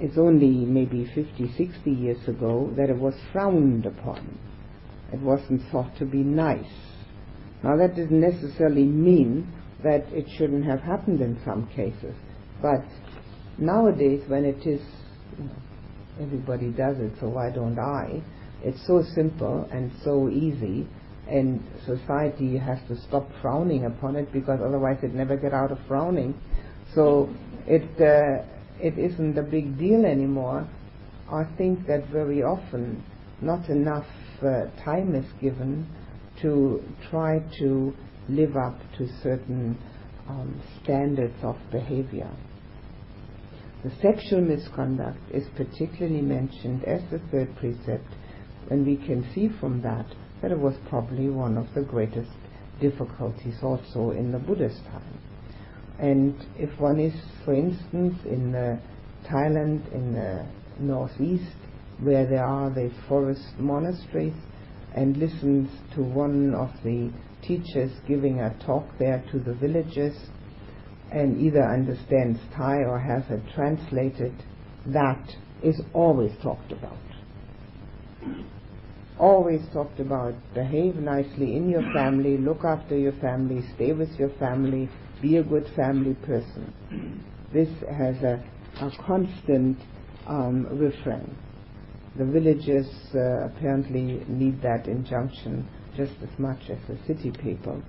[0.00, 4.38] it's only maybe 50, 60 years ago that it was frowned upon.
[5.12, 6.64] It wasn't thought to be nice.
[7.62, 12.14] Now that doesn't necessarily mean that it shouldn't have happened in some cases,
[12.60, 12.84] but
[13.58, 14.80] nowadays when it is,
[15.38, 15.56] you know,
[16.20, 18.22] everybody does it, so why don't I?
[18.62, 20.88] It's so simple and so easy,
[21.28, 25.78] and society has to stop frowning upon it because otherwise it never get out of
[25.86, 26.34] frowning.
[26.94, 27.28] So
[27.66, 28.44] it uh,
[28.84, 30.68] it isn't a big deal anymore,
[31.32, 33.02] I think that very often
[33.40, 34.06] not enough
[34.42, 35.88] uh, time is given
[36.42, 37.94] to try to
[38.28, 39.78] live up to certain
[40.28, 42.30] um, standards of behavior.
[43.84, 48.08] The sexual misconduct is particularly mentioned as the third precept,
[48.70, 50.06] and we can see from that
[50.42, 52.30] that it was probably one of the greatest
[52.82, 55.23] difficulties also in the Buddha's time.
[55.98, 57.14] And if one is,
[57.44, 58.78] for instance, in uh,
[59.28, 60.46] Thailand, in the
[60.78, 61.56] northeast,
[62.00, 64.34] where there are the forest monasteries,
[64.94, 67.10] and listens to one of the
[67.42, 70.16] teachers giving a talk there to the villagers,
[71.12, 74.34] and either understands Thai or has it translated,
[74.86, 75.24] that
[75.62, 76.98] is always talked about.
[79.18, 84.30] Always talked about behave nicely in your family, look after your family, stay with your
[84.40, 84.90] family,
[85.20, 87.24] be a good family person.
[87.52, 88.42] This has a,
[88.80, 89.78] a constant
[90.26, 91.36] um, refrain.
[92.16, 97.82] The villagers uh, apparently need that injunction just as much as the city people.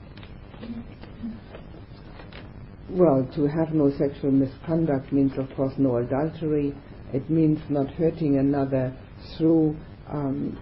[2.90, 6.74] Well, to have no sexual misconduct means, of course, no adultery.
[7.14, 8.96] It means not hurting another
[9.38, 9.76] through
[10.08, 10.58] um,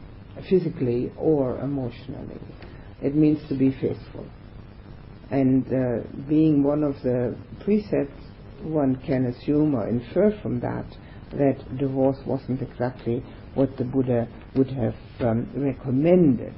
[0.49, 2.39] physically or emotionally.
[3.01, 4.26] It means to be faithful.
[5.34, 8.24] And uh, being one of the precepts,
[8.62, 10.86] one can assume or infer from that
[11.32, 13.24] that divorce wasn't exactly
[13.56, 16.54] what the Buddha would have um, recommended,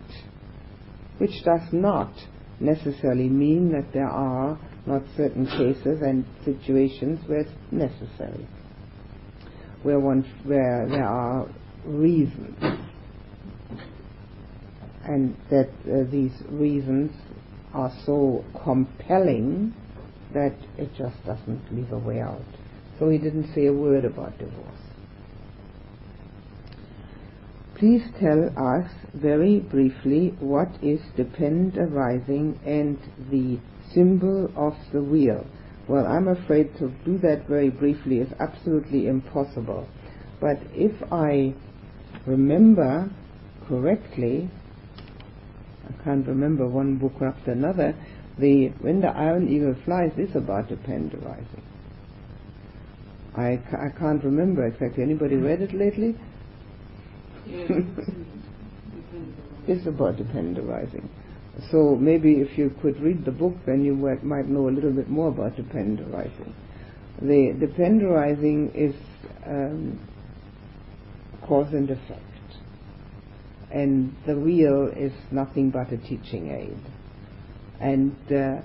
[1.19, 2.11] which does not
[2.59, 8.45] necessarily mean that there are not certain cases and situations where it's necessary,
[9.84, 11.47] where one where there are
[11.86, 12.57] reasons.
[15.05, 17.11] And that uh, these reasons
[17.76, 19.73] are so compelling
[20.34, 22.45] that it just doesn't leave a way out.
[22.97, 24.80] So he didn't say a word about divorce.
[27.78, 32.97] Please tell us very briefly what is depend arising and
[33.30, 33.59] the
[33.93, 35.45] symbol of the wheel.
[35.89, 39.88] Well, I'm afraid to do that very briefly is absolutely impossible.
[40.39, 41.53] But if I
[42.26, 43.11] remember
[43.67, 44.49] correctly,
[45.88, 47.95] I can't remember one book after another,
[48.38, 51.63] the When the Iron Eagle Flies is about depend arising.
[53.36, 55.03] I, ca- I can't remember exactly.
[55.03, 56.15] Anybody read it lately?
[59.67, 61.09] it's about depend arising.
[61.71, 64.91] So maybe if you could read the book, then you might, might know a little
[64.91, 66.53] bit more about depend arising.
[67.21, 68.95] The depend arising is
[69.45, 69.99] um,
[71.47, 72.21] cause and effect,
[73.72, 76.80] and the wheel is nothing but a teaching aid.
[77.80, 78.61] And uh,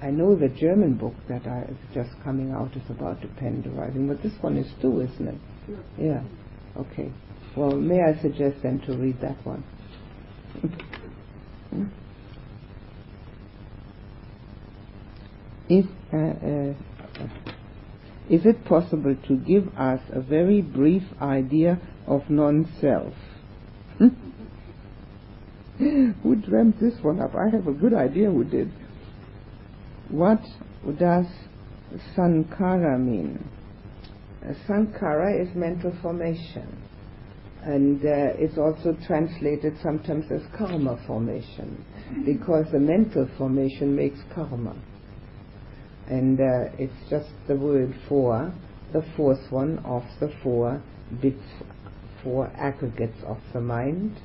[0.00, 4.08] I know the German book that I, is just coming out is about depend arising,
[4.08, 5.38] but this one is too, isn't it?
[5.98, 6.22] Yeah.
[6.76, 7.12] Okay.
[7.56, 9.62] Well, may I suggest then to read that one?
[15.68, 16.74] Is, uh, uh,
[18.30, 23.14] is it possible to give us a very brief idea of non-self?
[25.78, 27.34] who dreamt this one up?
[27.34, 28.70] I have a good idea who did.
[30.08, 30.40] What
[30.98, 31.26] does
[32.16, 33.48] sankhara mean?
[34.42, 36.82] Uh, sankhara is mental formation
[37.64, 41.84] and uh, it's also translated sometimes as karma formation
[42.24, 44.74] because the mental formation makes karma
[46.08, 48.52] and uh, it's just the word for
[48.92, 50.82] the fourth one of the four
[51.20, 51.42] bits
[52.22, 54.16] four aggregates of the mind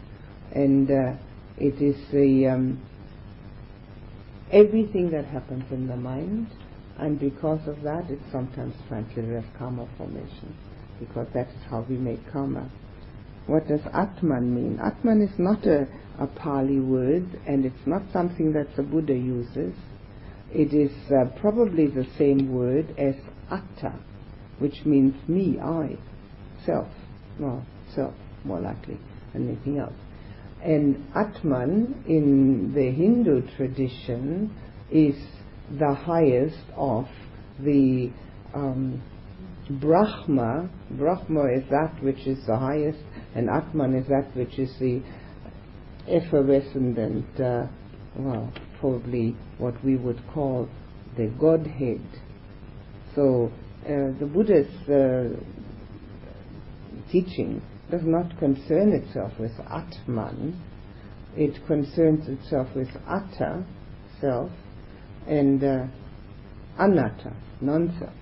[0.54, 1.14] and uh,
[1.58, 2.82] it is the um,
[4.52, 6.48] everything that happens in the mind
[6.98, 10.56] and because of that it's sometimes translated as karma formation
[11.00, 12.70] because that is how we make karma
[13.48, 14.78] what does Atman mean?
[14.80, 15.88] Atman is not a,
[16.20, 19.74] a Pali word and it's not something that the Buddha uses.
[20.52, 23.16] It is uh, probably the same word as
[23.52, 23.94] Atta,
[24.60, 25.98] which means me, I,
[26.66, 26.88] self.
[27.40, 28.98] well, self, more likely
[29.34, 29.94] than anything else.
[30.64, 34.56] And Atman in the Hindu tradition
[34.92, 35.16] is
[35.78, 37.06] the highest of
[37.60, 38.12] the
[38.54, 39.02] um,
[39.70, 40.70] Brahma.
[40.92, 43.00] Brahma is that which is the highest
[43.36, 45.02] and Atman is that which is the
[46.08, 47.68] effervescent and, uh,
[48.16, 50.70] well, probably what we would call
[51.18, 52.06] the Godhead.
[53.16, 53.52] So
[53.84, 55.36] uh, the Buddha's uh,
[57.12, 60.62] teaching does not concern itself with Atman,
[61.36, 63.64] it concerns itself with Atta,
[64.20, 64.52] self,
[65.28, 65.86] and uh,
[66.80, 68.14] Anatta, non-self.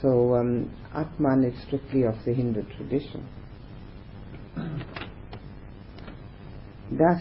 [0.00, 3.28] So um, Atman is strictly of the Hindu tradition.
[6.90, 7.20] Does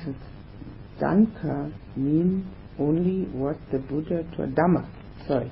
[1.01, 2.47] Danka mean
[2.79, 4.49] only what the Buddha taught?
[4.49, 4.87] Dhamma,
[5.27, 5.51] sorry.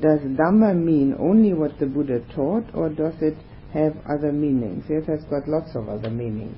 [0.00, 3.36] Does Dhamma mean only what the Buddha taught, or does it
[3.72, 4.84] have other meanings?
[4.88, 6.56] Yes, It has got lots of other meanings.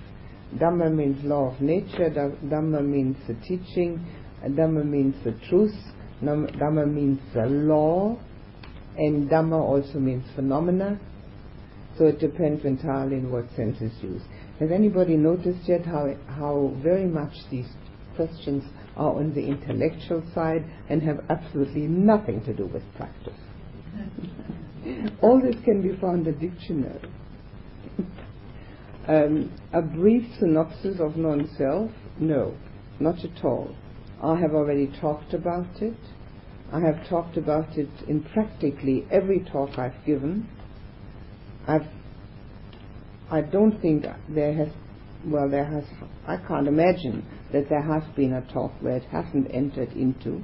[0.56, 4.04] Dhamma means law of nature, Dhamma means the teaching,
[4.44, 5.74] Dhamma means the truth,
[6.22, 8.18] Dhamma means the law,
[8.96, 11.00] and Dhamma also means phenomena.
[11.98, 14.24] So it depends entirely in what sense is used.
[14.58, 17.68] Has anybody noticed yet how, how very much these
[18.16, 18.64] questions
[18.96, 23.38] are on the intellectual side and have absolutely nothing to do with practice?
[25.22, 27.00] All this can be found in the dictionary.
[29.08, 31.90] um, a brief synopsis of non-self?
[32.18, 32.56] No,
[32.98, 33.74] not at all.
[34.22, 35.96] I have already talked about it.
[36.72, 40.48] I have talked about it in practically every talk I've given.
[41.66, 41.86] I've
[43.30, 44.68] I don't think there has,
[45.24, 45.84] well, there has,
[46.26, 50.42] I can't imagine that there has been a talk where it hasn't entered into.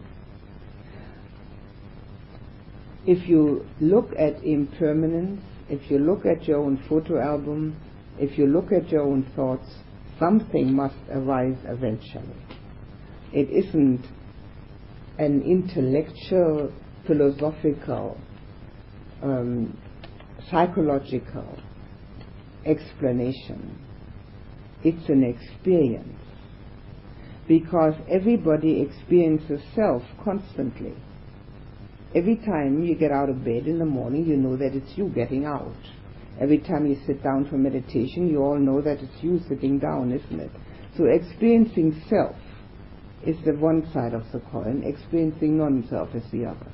[3.07, 7.77] If you look at impermanence, if you look at your own photo album,
[8.19, 9.69] if you look at your own thoughts,
[10.19, 12.37] something must arise eventually.
[13.33, 14.07] It isn't
[15.19, 16.73] an intellectual,
[17.07, 18.19] philosophical,
[19.23, 19.79] um,
[20.51, 21.59] psychological
[22.65, 23.79] explanation.
[24.83, 26.26] It's an experience.
[27.49, 30.95] Because everybody experiences self constantly.
[32.15, 35.09] Every time you get out of bed in the morning, you know that it's you
[35.11, 35.77] getting out.
[36.41, 40.13] Every time you sit down for meditation, you all know that it's you sitting down,
[40.13, 40.51] isn't it?
[40.97, 42.37] So experiencing self
[43.27, 46.71] is the one side of the coin, experiencing non-self is the other.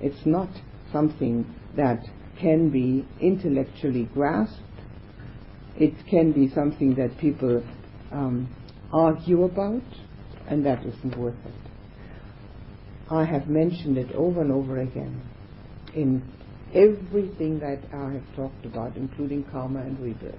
[0.00, 0.48] It's not
[0.92, 1.46] something
[1.76, 2.00] that
[2.40, 4.60] can be intellectually grasped.
[5.76, 7.62] It can be something that people
[8.12, 8.54] um,
[8.92, 9.82] argue about,
[10.48, 11.70] and that isn't worth it.
[13.10, 15.22] I have mentioned it over and over again
[15.94, 16.22] in
[16.72, 20.34] everything that I have talked about, including karma and rebirth.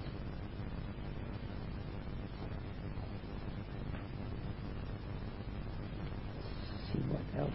[6.93, 7.51] see what else.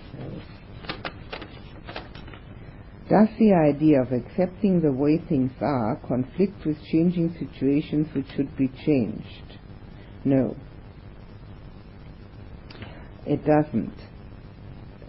[3.09, 8.57] Does the idea of accepting the way things are conflict with changing situations which should
[8.57, 9.59] be changed?
[10.25, 10.57] No.
[13.27, 13.95] It doesn't.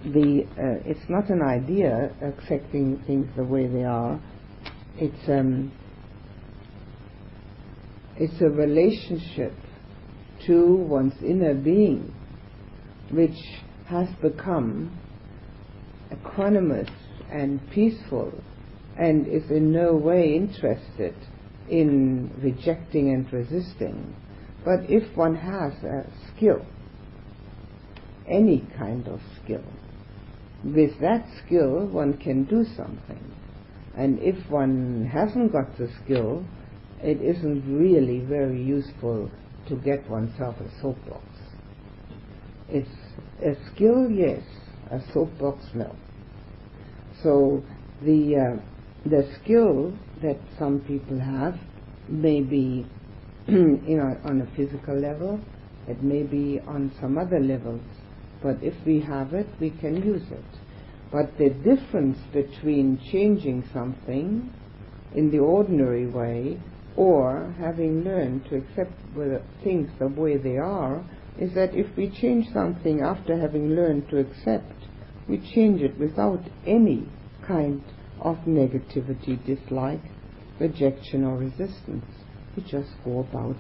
[0.04, 4.20] The, uh, it's not an idea accepting things the way they are.
[4.98, 5.72] It's um,
[8.16, 9.54] it's a relationship
[10.48, 12.14] to one's inner being,
[13.12, 13.38] which
[13.86, 15.00] has become
[16.12, 16.90] equanimous
[17.32, 18.34] and peaceful
[18.98, 21.14] and is in no way interested
[21.70, 24.16] in rejecting and resisting.
[24.66, 26.66] But if one has a skill,
[28.28, 29.64] any kind of skill,
[30.64, 33.24] with that skill one can do something.
[33.96, 36.46] And if one hasn't got the skill,
[37.02, 39.32] it isn't really very useful
[39.70, 41.24] to get oneself a soapbox.
[42.70, 42.90] It's
[43.44, 44.42] a skill, yes.
[44.92, 45.96] A soapbox, no.
[47.24, 47.64] So
[48.02, 51.56] the uh, the skill that some people have
[52.08, 52.86] may be
[53.48, 55.40] you know on a physical level,
[55.88, 57.82] it may be on some other levels.
[58.42, 60.60] But if we have it, we can use it.
[61.12, 64.54] But the difference between changing something
[65.14, 66.60] in the ordinary way
[66.96, 68.92] or having learned to accept
[69.64, 71.04] things the way they are
[71.40, 74.74] is that if we change something after having learned to accept,
[75.28, 77.08] we change it without any
[77.48, 77.82] kind
[78.20, 80.02] of negativity, dislike,
[80.60, 82.06] rejection, or resistance.
[82.56, 83.58] We just go about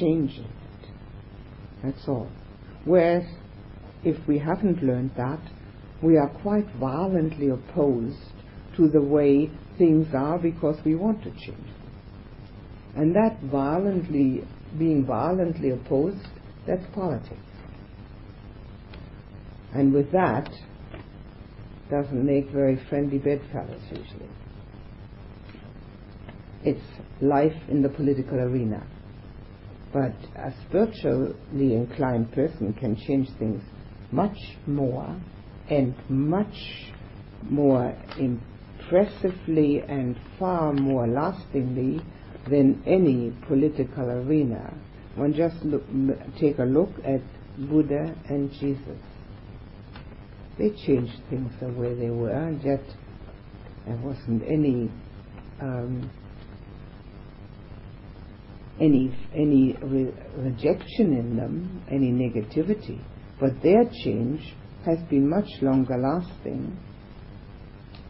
[0.00, 0.88] changing it.
[1.82, 2.30] That's all.
[2.84, 3.24] Whereas
[4.04, 5.40] if we haven't learned that,
[6.02, 8.18] we are quite violently opposed
[8.76, 11.68] to the way things are because we want to change.
[12.96, 14.44] And that violently,
[14.78, 16.26] being violently opposed,
[16.66, 17.36] that's politics.
[19.72, 20.50] And with that,
[21.90, 24.28] doesn't make very friendly bedfellows usually.
[26.64, 26.84] It's
[27.20, 28.86] life in the political arena.
[29.92, 33.62] But a spiritually inclined person can change things
[34.12, 35.20] much more
[35.68, 36.92] and much
[37.42, 42.00] more impressively and far more lastingly
[42.48, 44.74] than any political arena
[45.16, 45.82] one just look,
[46.38, 47.20] take a look at
[47.68, 48.98] Buddha and Jesus.
[50.56, 52.84] They changed things the way they were, and yet
[53.86, 54.90] there wasn't any
[55.60, 56.10] um,
[58.80, 63.00] any any re- rejection in them, any negativity.
[63.40, 64.54] But their change
[64.84, 66.76] has been much longer lasting,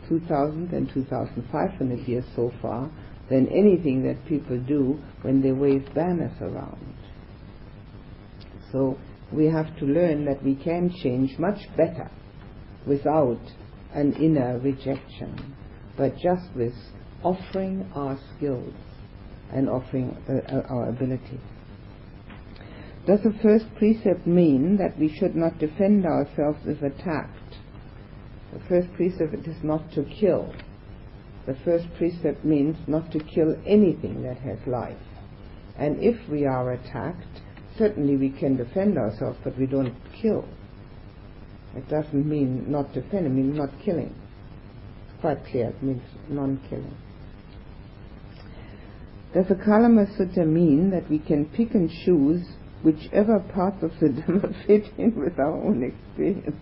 [0.09, 2.91] 2000 and 2500 years so far,
[3.29, 6.95] than anything that people do when they wave banners around.
[8.73, 8.99] So
[9.33, 12.11] we have to learn that we can change much better
[12.87, 13.41] without
[13.95, 15.55] an inner rejection,
[15.97, 16.75] but just with
[17.23, 18.75] offering our skills
[19.53, 21.41] and offering uh, uh our abilities.
[23.11, 27.57] Does the first precept mean that we should not defend ourselves if attacked?
[28.53, 30.55] The first precept is not to kill.
[31.45, 35.03] The first precept means not to kill anything that has life.
[35.77, 37.41] And if we are attacked,
[37.77, 40.45] certainly we can defend ourselves, but we don't kill.
[41.75, 44.15] It doesn't mean not defend, it means not killing.
[45.09, 46.97] It's quite clear, it means non-killing.
[49.35, 52.47] Does the Kalama Sutta mean that we can pick and choose
[52.83, 56.57] whichever parts of the Dhamma fit in with our own experience?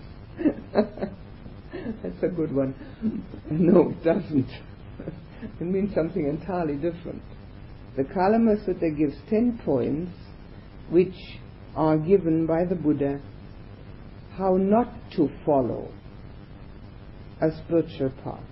[2.03, 2.75] That's a good one.
[3.51, 4.49] No, it doesn't.
[5.61, 7.23] it means something entirely different.
[7.97, 10.13] The Kalama Sutta gives ten points
[10.91, 11.17] which
[11.75, 13.21] are given by the Buddha
[14.37, 15.89] how not to follow
[17.41, 18.45] a spiritual path,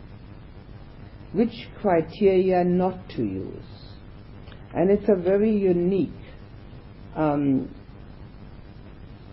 [1.33, 3.65] which criteria not to use.
[4.75, 6.11] And it's a very unique
[7.17, 7.75] um,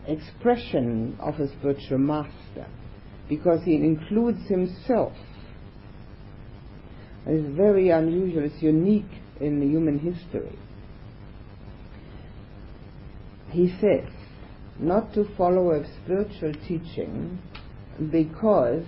[0.07, 2.67] expression of a spiritual master
[3.29, 5.13] because he includes himself.
[7.25, 10.57] It's very unusual, it's unique in human history.
[13.51, 14.09] He says
[14.79, 17.39] not to follow a spiritual teaching
[18.11, 18.85] because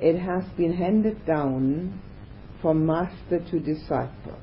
[0.00, 2.00] it has been handed down
[2.60, 4.38] from master to disciple.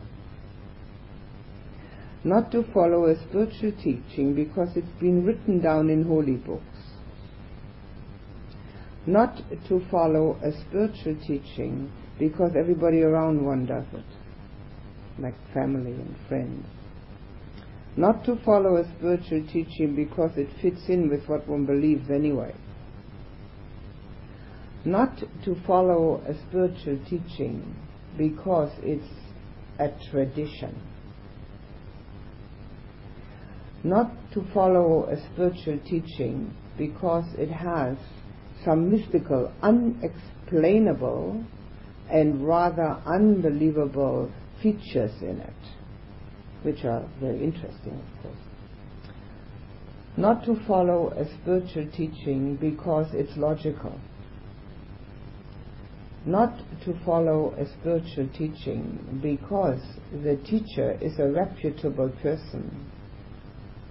[2.25, 6.79] Not to follow a spiritual teaching because it's been written down in holy books.
[9.05, 9.37] Not
[9.67, 16.65] to follow a spiritual teaching because everybody around one does it, like family and friends.
[17.95, 22.55] Not to follow a spiritual teaching because it fits in with what one believes anyway.
[24.83, 27.75] Not to follow a spiritual teaching
[28.17, 29.13] because it's
[29.77, 30.81] a tradition.
[33.85, 37.95] Not to follow a spiritual teaching because it has
[38.63, 41.43] some mystical, unexplainable,
[42.09, 45.63] and rather unbelievable features in it,
[46.63, 48.43] which are very interesting, of course.
[50.17, 53.99] Not to follow a spiritual teaching because it's logical.
[56.25, 59.81] Not to follow a spiritual teaching because
[60.11, 62.89] the teacher is a reputable person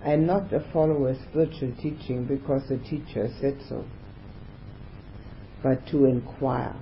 [0.05, 3.85] and not a follower a spiritual teaching because the teacher said so,
[5.63, 6.77] but to inquire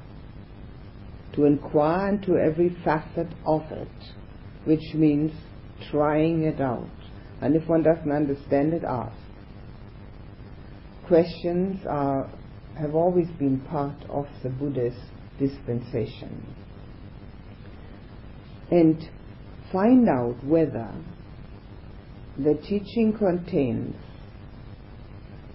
[1.35, 3.89] to inquire into every facet of it,
[4.65, 5.33] which means
[5.91, 6.89] trying it out.
[7.41, 9.17] And if one doesn't understand it, ask.
[11.07, 12.31] Questions are,
[12.79, 14.97] have always been part of the Buddha's
[15.39, 16.55] dispensation.
[18.71, 19.03] And
[19.73, 20.93] find out whether
[22.39, 23.95] the teaching contains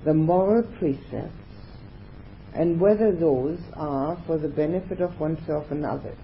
[0.06, 1.34] the moral precepts
[2.54, 6.18] and whether those are for the benefit of oneself and others.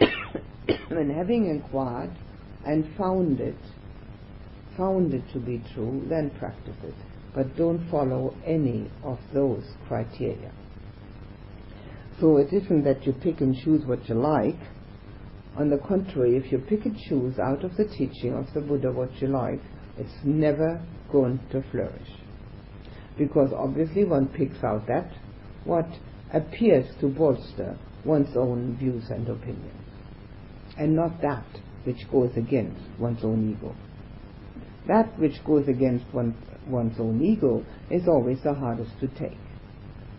[0.90, 2.16] and having inquired
[2.64, 3.56] and found it,
[4.76, 6.94] found it to be true, then practice it.
[7.34, 10.52] But don't follow any of those criteria.
[12.20, 14.60] So it isn't that you pick and choose what you like.
[15.56, 18.90] On the contrary, if you pick and choose out of the teaching of the Buddha
[18.90, 19.60] what you like,
[19.96, 22.10] it's never going to flourish
[23.16, 25.10] because obviously one picks out that
[25.64, 25.86] what
[26.32, 29.88] appears to bolster one's own views and opinions,
[30.76, 31.46] and not that
[31.84, 33.74] which goes against one's own ego.
[34.88, 36.34] That which goes against one,
[36.66, 39.38] one's own ego is always the hardest to take.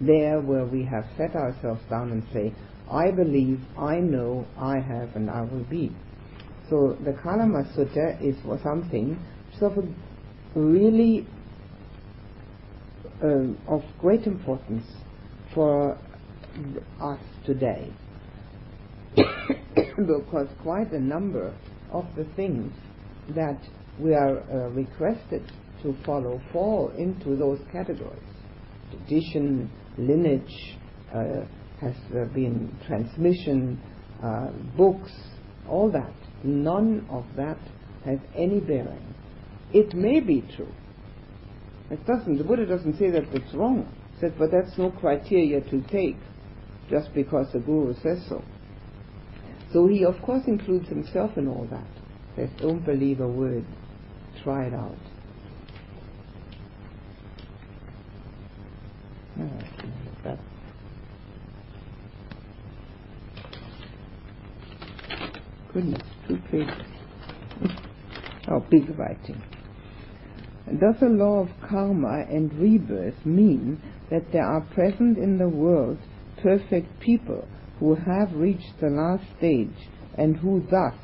[0.02, 2.54] There where we have set ourselves down and say,
[2.92, 5.92] I believe, I know, I have, and I will be.
[6.70, 9.20] So the Kalama Sutta is for something
[9.60, 9.86] sort of
[10.56, 11.28] really
[13.24, 14.86] um, of great importance
[15.54, 15.98] for
[17.02, 17.92] us today
[19.16, 21.54] because quite a number
[21.92, 22.74] of the things
[23.30, 23.60] that
[24.00, 25.44] we are uh, requested
[25.82, 28.20] to follow fall into those categories.
[28.92, 30.78] Tradition, lineage,
[31.14, 31.46] uh,
[31.82, 33.82] has uh, been transmission,
[34.24, 35.12] uh, books,
[35.68, 36.14] all that.
[36.44, 37.60] None of that
[38.06, 39.14] has any bearing.
[39.74, 40.72] It may be true
[41.90, 42.38] it doesn't.
[42.38, 43.92] The Buddha doesn't say that it's wrong.
[44.20, 46.18] He but that's no criteria to take
[46.90, 48.44] just because the Guru says so.
[49.72, 51.88] So he, of course, includes himself in all that.
[52.36, 53.66] Says, don't believe a word.
[54.44, 54.98] Try it out.
[60.24, 60.40] that.
[65.76, 66.88] Goodness, two pages.
[68.48, 69.44] oh, big writing.
[70.68, 75.98] Does the law of karma and rebirth mean that there are present in the world
[76.42, 77.46] perfect people
[77.82, 80.96] who have reached the last stage and who thus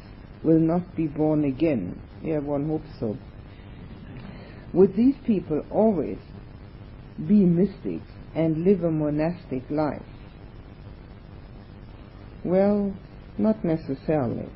[0.41, 2.02] will not be born again?
[2.23, 3.18] Yeah, one hopes so.
[4.72, 6.19] Would these people always
[7.27, 10.02] be mystics and live a monastic life?
[12.45, 12.95] Well,
[13.38, 14.48] not necessarily,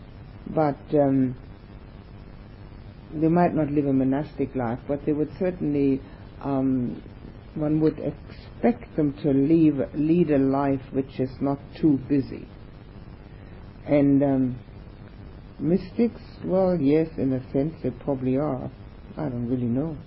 [0.48, 1.36] but um,
[3.14, 6.02] they might not live a monastic life, but they would certainly,
[6.42, 7.02] um,
[7.54, 12.48] one would expect them to leave, lead a life which is not too busy.
[13.86, 14.60] And um,
[15.60, 18.70] mystics, well, yes, in a sense they probably are.
[19.18, 19.98] I don't really know.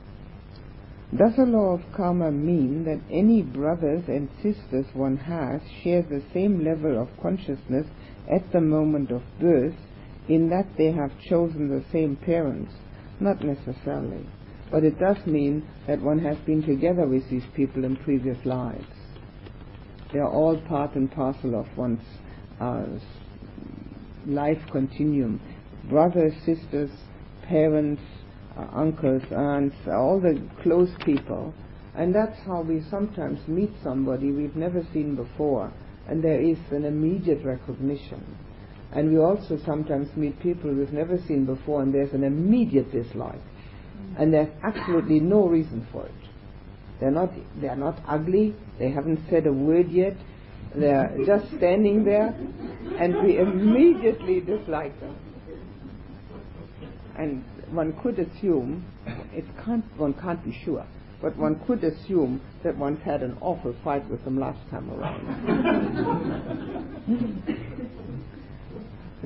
[1.16, 6.22] Does the law of karma mean that any brothers and sisters one has share the
[6.34, 7.86] same level of consciousness
[8.30, 9.74] at the moment of birth
[10.28, 12.72] in that they have chosen the same parents?
[13.20, 14.26] Not necessarily.
[14.70, 18.84] But it does mean that one has been together with these people in previous lives.
[20.12, 22.02] They are all part and parcel of one's
[22.60, 22.84] uh,
[24.26, 25.40] life continuum.
[25.88, 26.90] Brothers, sisters,
[27.44, 28.02] parents,
[28.56, 31.54] uh, uncles, aunts, all the close people.
[31.94, 35.72] And that's how we sometimes meet somebody we've never seen before,
[36.06, 38.24] and there is an immediate recognition.
[38.92, 43.40] And we also sometimes meet people we've never seen before, and there's an immediate dislike.
[44.18, 46.12] And there's absolutely no reason for it.
[47.00, 50.16] They're not, they're not ugly, they haven't said a word yet,
[50.74, 52.34] they're just standing there,
[52.98, 55.16] and we immediately dislike them.
[57.16, 58.84] And one could assume,
[59.32, 60.86] it can't, one can't be sure,
[61.20, 65.24] but one could assume that one's had an awful fight with them last time around.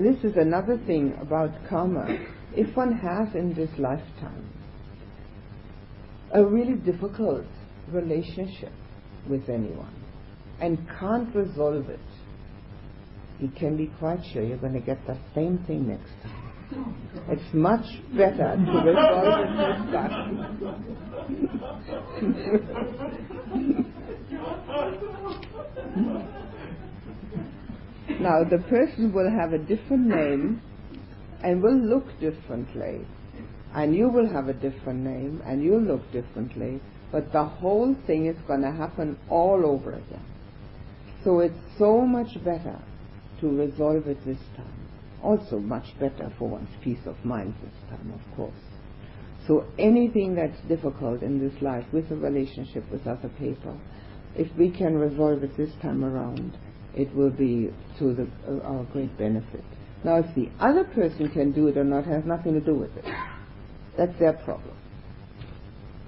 [0.03, 2.07] this is another thing about karma.
[2.55, 4.49] If one has in this lifetime
[6.35, 7.47] a really difficult
[7.91, 8.73] relationship
[9.29, 9.95] with anyone
[10.61, 12.01] and can't resolve it,
[13.39, 16.39] you can be quite sure you're going to get the same thing next time.
[17.29, 17.85] It's much
[18.17, 19.79] better to resolve it this
[26.03, 26.49] time.
[28.23, 30.63] now, the person will have a different name
[31.43, 33.07] and will look differently.
[33.75, 36.81] And you will have a different name and you'll look differently.
[37.11, 40.25] But the whole thing is going to happen all over again.
[41.25, 42.79] So it's so much better
[43.41, 44.83] to resolve it this time
[45.23, 48.53] also much better for one's peace of mind this time, of course.
[49.47, 53.81] So anything that's difficult in this life with a relationship with other people,
[54.37, 56.57] if we can resolve it this time around,
[56.95, 59.65] it will be to the, uh, our great benefit.
[60.05, 62.97] Now, if the other person can do it or not has nothing to do with
[62.97, 63.05] it.
[63.97, 64.77] That's their problem.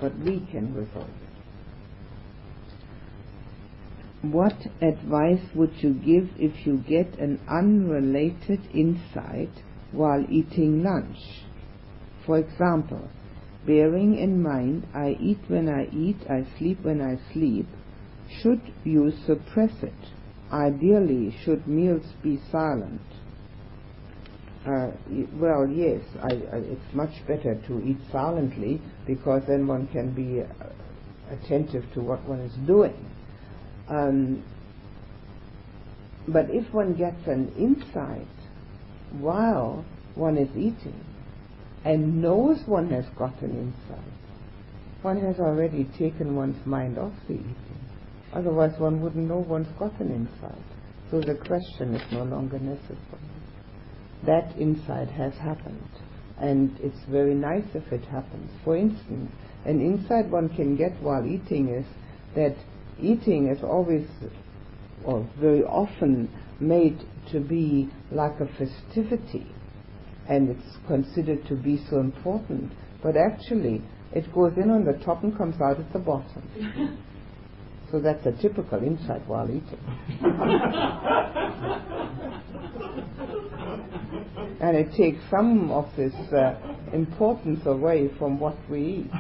[0.01, 1.24] But we can resolve it.
[4.32, 9.51] What advice would you give if you get an unrelated insight
[9.93, 11.19] while eating lunch?
[12.24, 13.11] For example,
[13.66, 17.66] bearing in mind I eat when I eat, I sleep when I sleep,
[18.40, 20.14] should you suppress it?
[20.52, 23.00] Ideally, should meals be silent?
[24.66, 24.92] Uh,
[25.34, 30.40] well, yes, I, I, it's much better to eat silently because then one can be
[30.40, 30.66] uh,
[31.30, 33.10] attentive to what one is doing.
[33.88, 34.42] Um,
[36.26, 38.26] but if one gets an insight
[39.12, 39.84] while
[40.14, 41.04] one is eating
[41.84, 44.12] and knows one has got an insight,
[45.02, 47.73] one has already taken one's mind off the eating.
[48.35, 50.65] Otherwise, one wouldn't know one's got an insight.
[51.11, 52.98] So the question is no longer necessary.
[54.27, 55.89] That insight has happened,
[56.39, 58.51] and it's very nice if it happens.
[58.65, 59.31] For instance,
[59.65, 61.86] an insight one can get while eating is
[62.35, 62.56] that
[63.01, 64.06] eating is always,
[65.05, 66.28] or very often,
[66.59, 66.98] made
[67.31, 69.55] to be like a festivity,
[70.28, 72.73] and it's considered to be so important.
[73.02, 73.82] But actually,
[74.12, 76.98] it goes in on the top and comes out at the bottom.
[77.94, 79.78] so that's a typical insight while eating.
[84.60, 86.56] and it takes some of this uh,
[86.92, 89.10] importance away from what we eat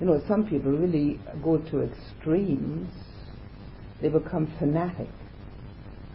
[0.00, 2.90] you know, some people really go to extremes.
[4.00, 5.10] They become fanatic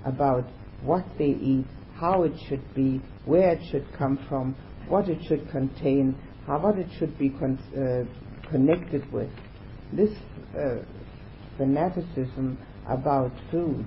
[0.03, 0.45] about
[0.81, 4.55] what they eat, how it should be, where it should come from,
[4.87, 9.29] what it should contain, how what it should be con- uh, connected with.
[9.93, 10.11] This
[10.57, 10.77] uh,
[11.57, 12.57] fanaticism
[12.87, 13.85] about food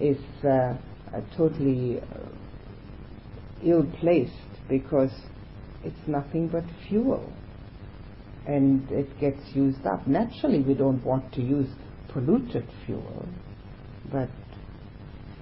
[0.00, 0.74] is uh,
[1.36, 2.28] totally uh,
[3.64, 4.32] ill placed
[4.68, 5.10] because
[5.84, 7.32] it's nothing but fuel
[8.46, 10.06] and it gets used up.
[10.06, 11.68] Naturally, we don't want to use
[12.12, 13.26] polluted fuel,
[14.10, 14.28] but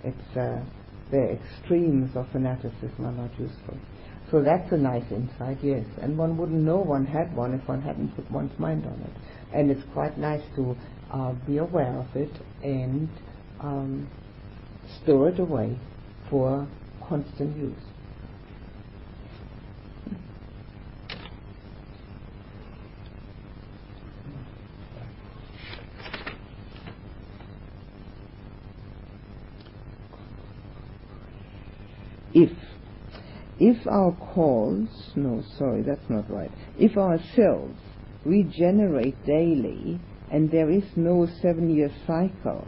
[0.03, 0.63] it's uh,
[1.11, 3.77] the extremes of fanaticism are not useful.
[4.31, 5.85] So that's a nice insight, yes.
[6.01, 9.11] And one wouldn't know one had one if one hadn't put one's mind on it.
[9.55, 10.77] And it's quite nice to
[11.13, 12.33] uh, be aware of it
[12.63, 13.09] and
[13.61, 14.11] um,
[15.03, 15.79] store it away
[16.29, 16.67] for
[17.09, 17.79] constant use.
[32.35, 32.51] if
[33.61, 37.77] if our cause no sorry that's not right if our cells
[38.25, 42.67] regenerate daily and there is no seven year cycle.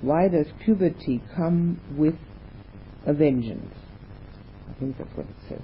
[0.00, 2.14] Why does puberty come with
[3.06, 3.74] a vengeance?
[4.68, 5.62] I think that's what it says.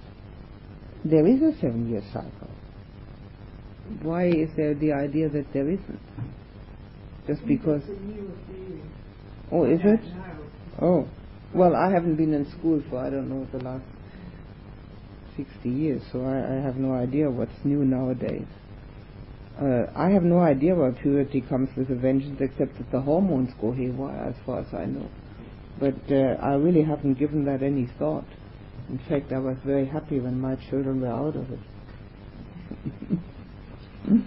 [1.05, 2.51] There is a seven year cycle.
[4.03, 6.01] Why is there the idea that there isn't?
[7.27, 7.83] Just because
[9.51, 10.01] oh is it?
[10.81, 11.09] Oh.
[11.53, 13.85] Well, I haven't been in school for, I don't know, the last
[15.37, 18.47] 60 years, so I, I have no idea what's new nowadays.
[19.61, 23.53] Uh, I have no idea why purity comes with a vengeance, except that the hormones
[23.61, 25.11] go haywire, as far as I know.
[25.79, 28.25] But uh, I really haven't given that any thought.
[28.89, 31.59] In fact, I was very happy when my children were out of it.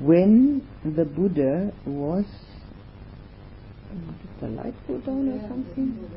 [0.00, 2.24] when the Buddha was.
[3.92, 6.10] Did the light go down or something?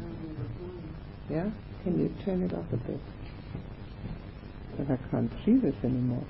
[1.29, 1.49] Yeah?
[1.83, 3.01] Can you turn it off a bit?
[4.77, 6.25] Because I can't see this anymore.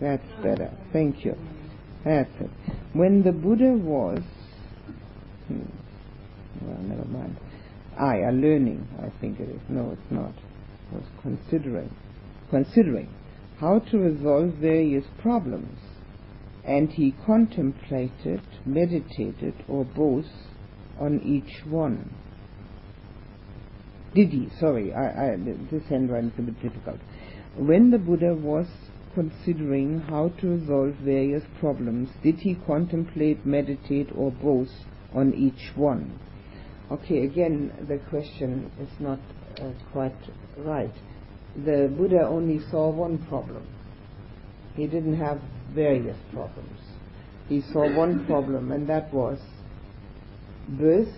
[0.00, 0.70] That's better.
[0.92, 1.36] Thank you.
[2.04, 2.50] That's it.
[2.92, 4.20] When the Buddha was.
[5.48, 5.60] Hmm,
[6.62, 7.36] well, never mind.
[7.98, 9.60] I are learning, I think it is.
[9.68, 10.32] No, it's not.
[10.92, 11.94] Was considering.
[12.50, 13.12] Considering
[13.58, 15.78] how to resolve various problems.
[16.64, 20.26] And he contemplated, meditated, or both
[21.00, 22.14] on each one.
[24.14, 24.48] Did he?
[24.58, 25.36] Sorry, I, I,
[25.70, 27.00] this handwriting is a bit difficult.
[27.58, 28.68] When the Buddha was
[29.16, 34.68] considering how to resolve various problems, did he contemplate, meditate, or both
[35.12, 36.20] on each one?
[36.88, 39.18] Okay, again, the question is not
[39.60, 40.14] uh, quite
[40.58, 40.94] right.
[41.56, 43.66] The Buddha only saw one problem.
[44.76, 45.40] He didn't have
[45.74, 46.78] various problems.
[47.48, 49.40] He saw one problem, and that was
[50.68, 51.12] birth,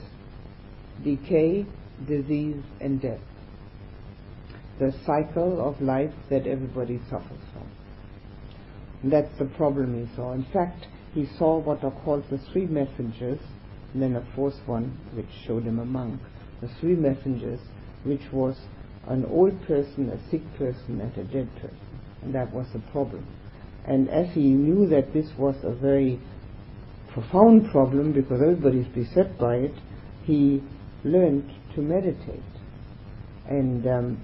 [1.05, 1.67] decay,
[2.09, 3.21] disease, and death.
[4.81, 7.71] The cycle of life that everybody suffers from.
[9.03, 10.33] And that's the problem he saw.
[10.33, 13.39] In fact, he saw what are called the three messengers,
[13.93, 16.21] and then a fourth one which showed him a monk.
[16.61, 17.61] The three messengers,
[18.05, 18.57] which was
[19.07, 22.01] an old person, a sick person, and a dead person.
[22.23, 23.27] And that was the problem.
[23.87, 26.21] And as he knew that this was a very
[27.13, 29.75] profound problem because everybody's beset by it,
[30.25, 30.63] he
[31.05, 32.43] learned to meditate.
[33.49, 34.23] And um,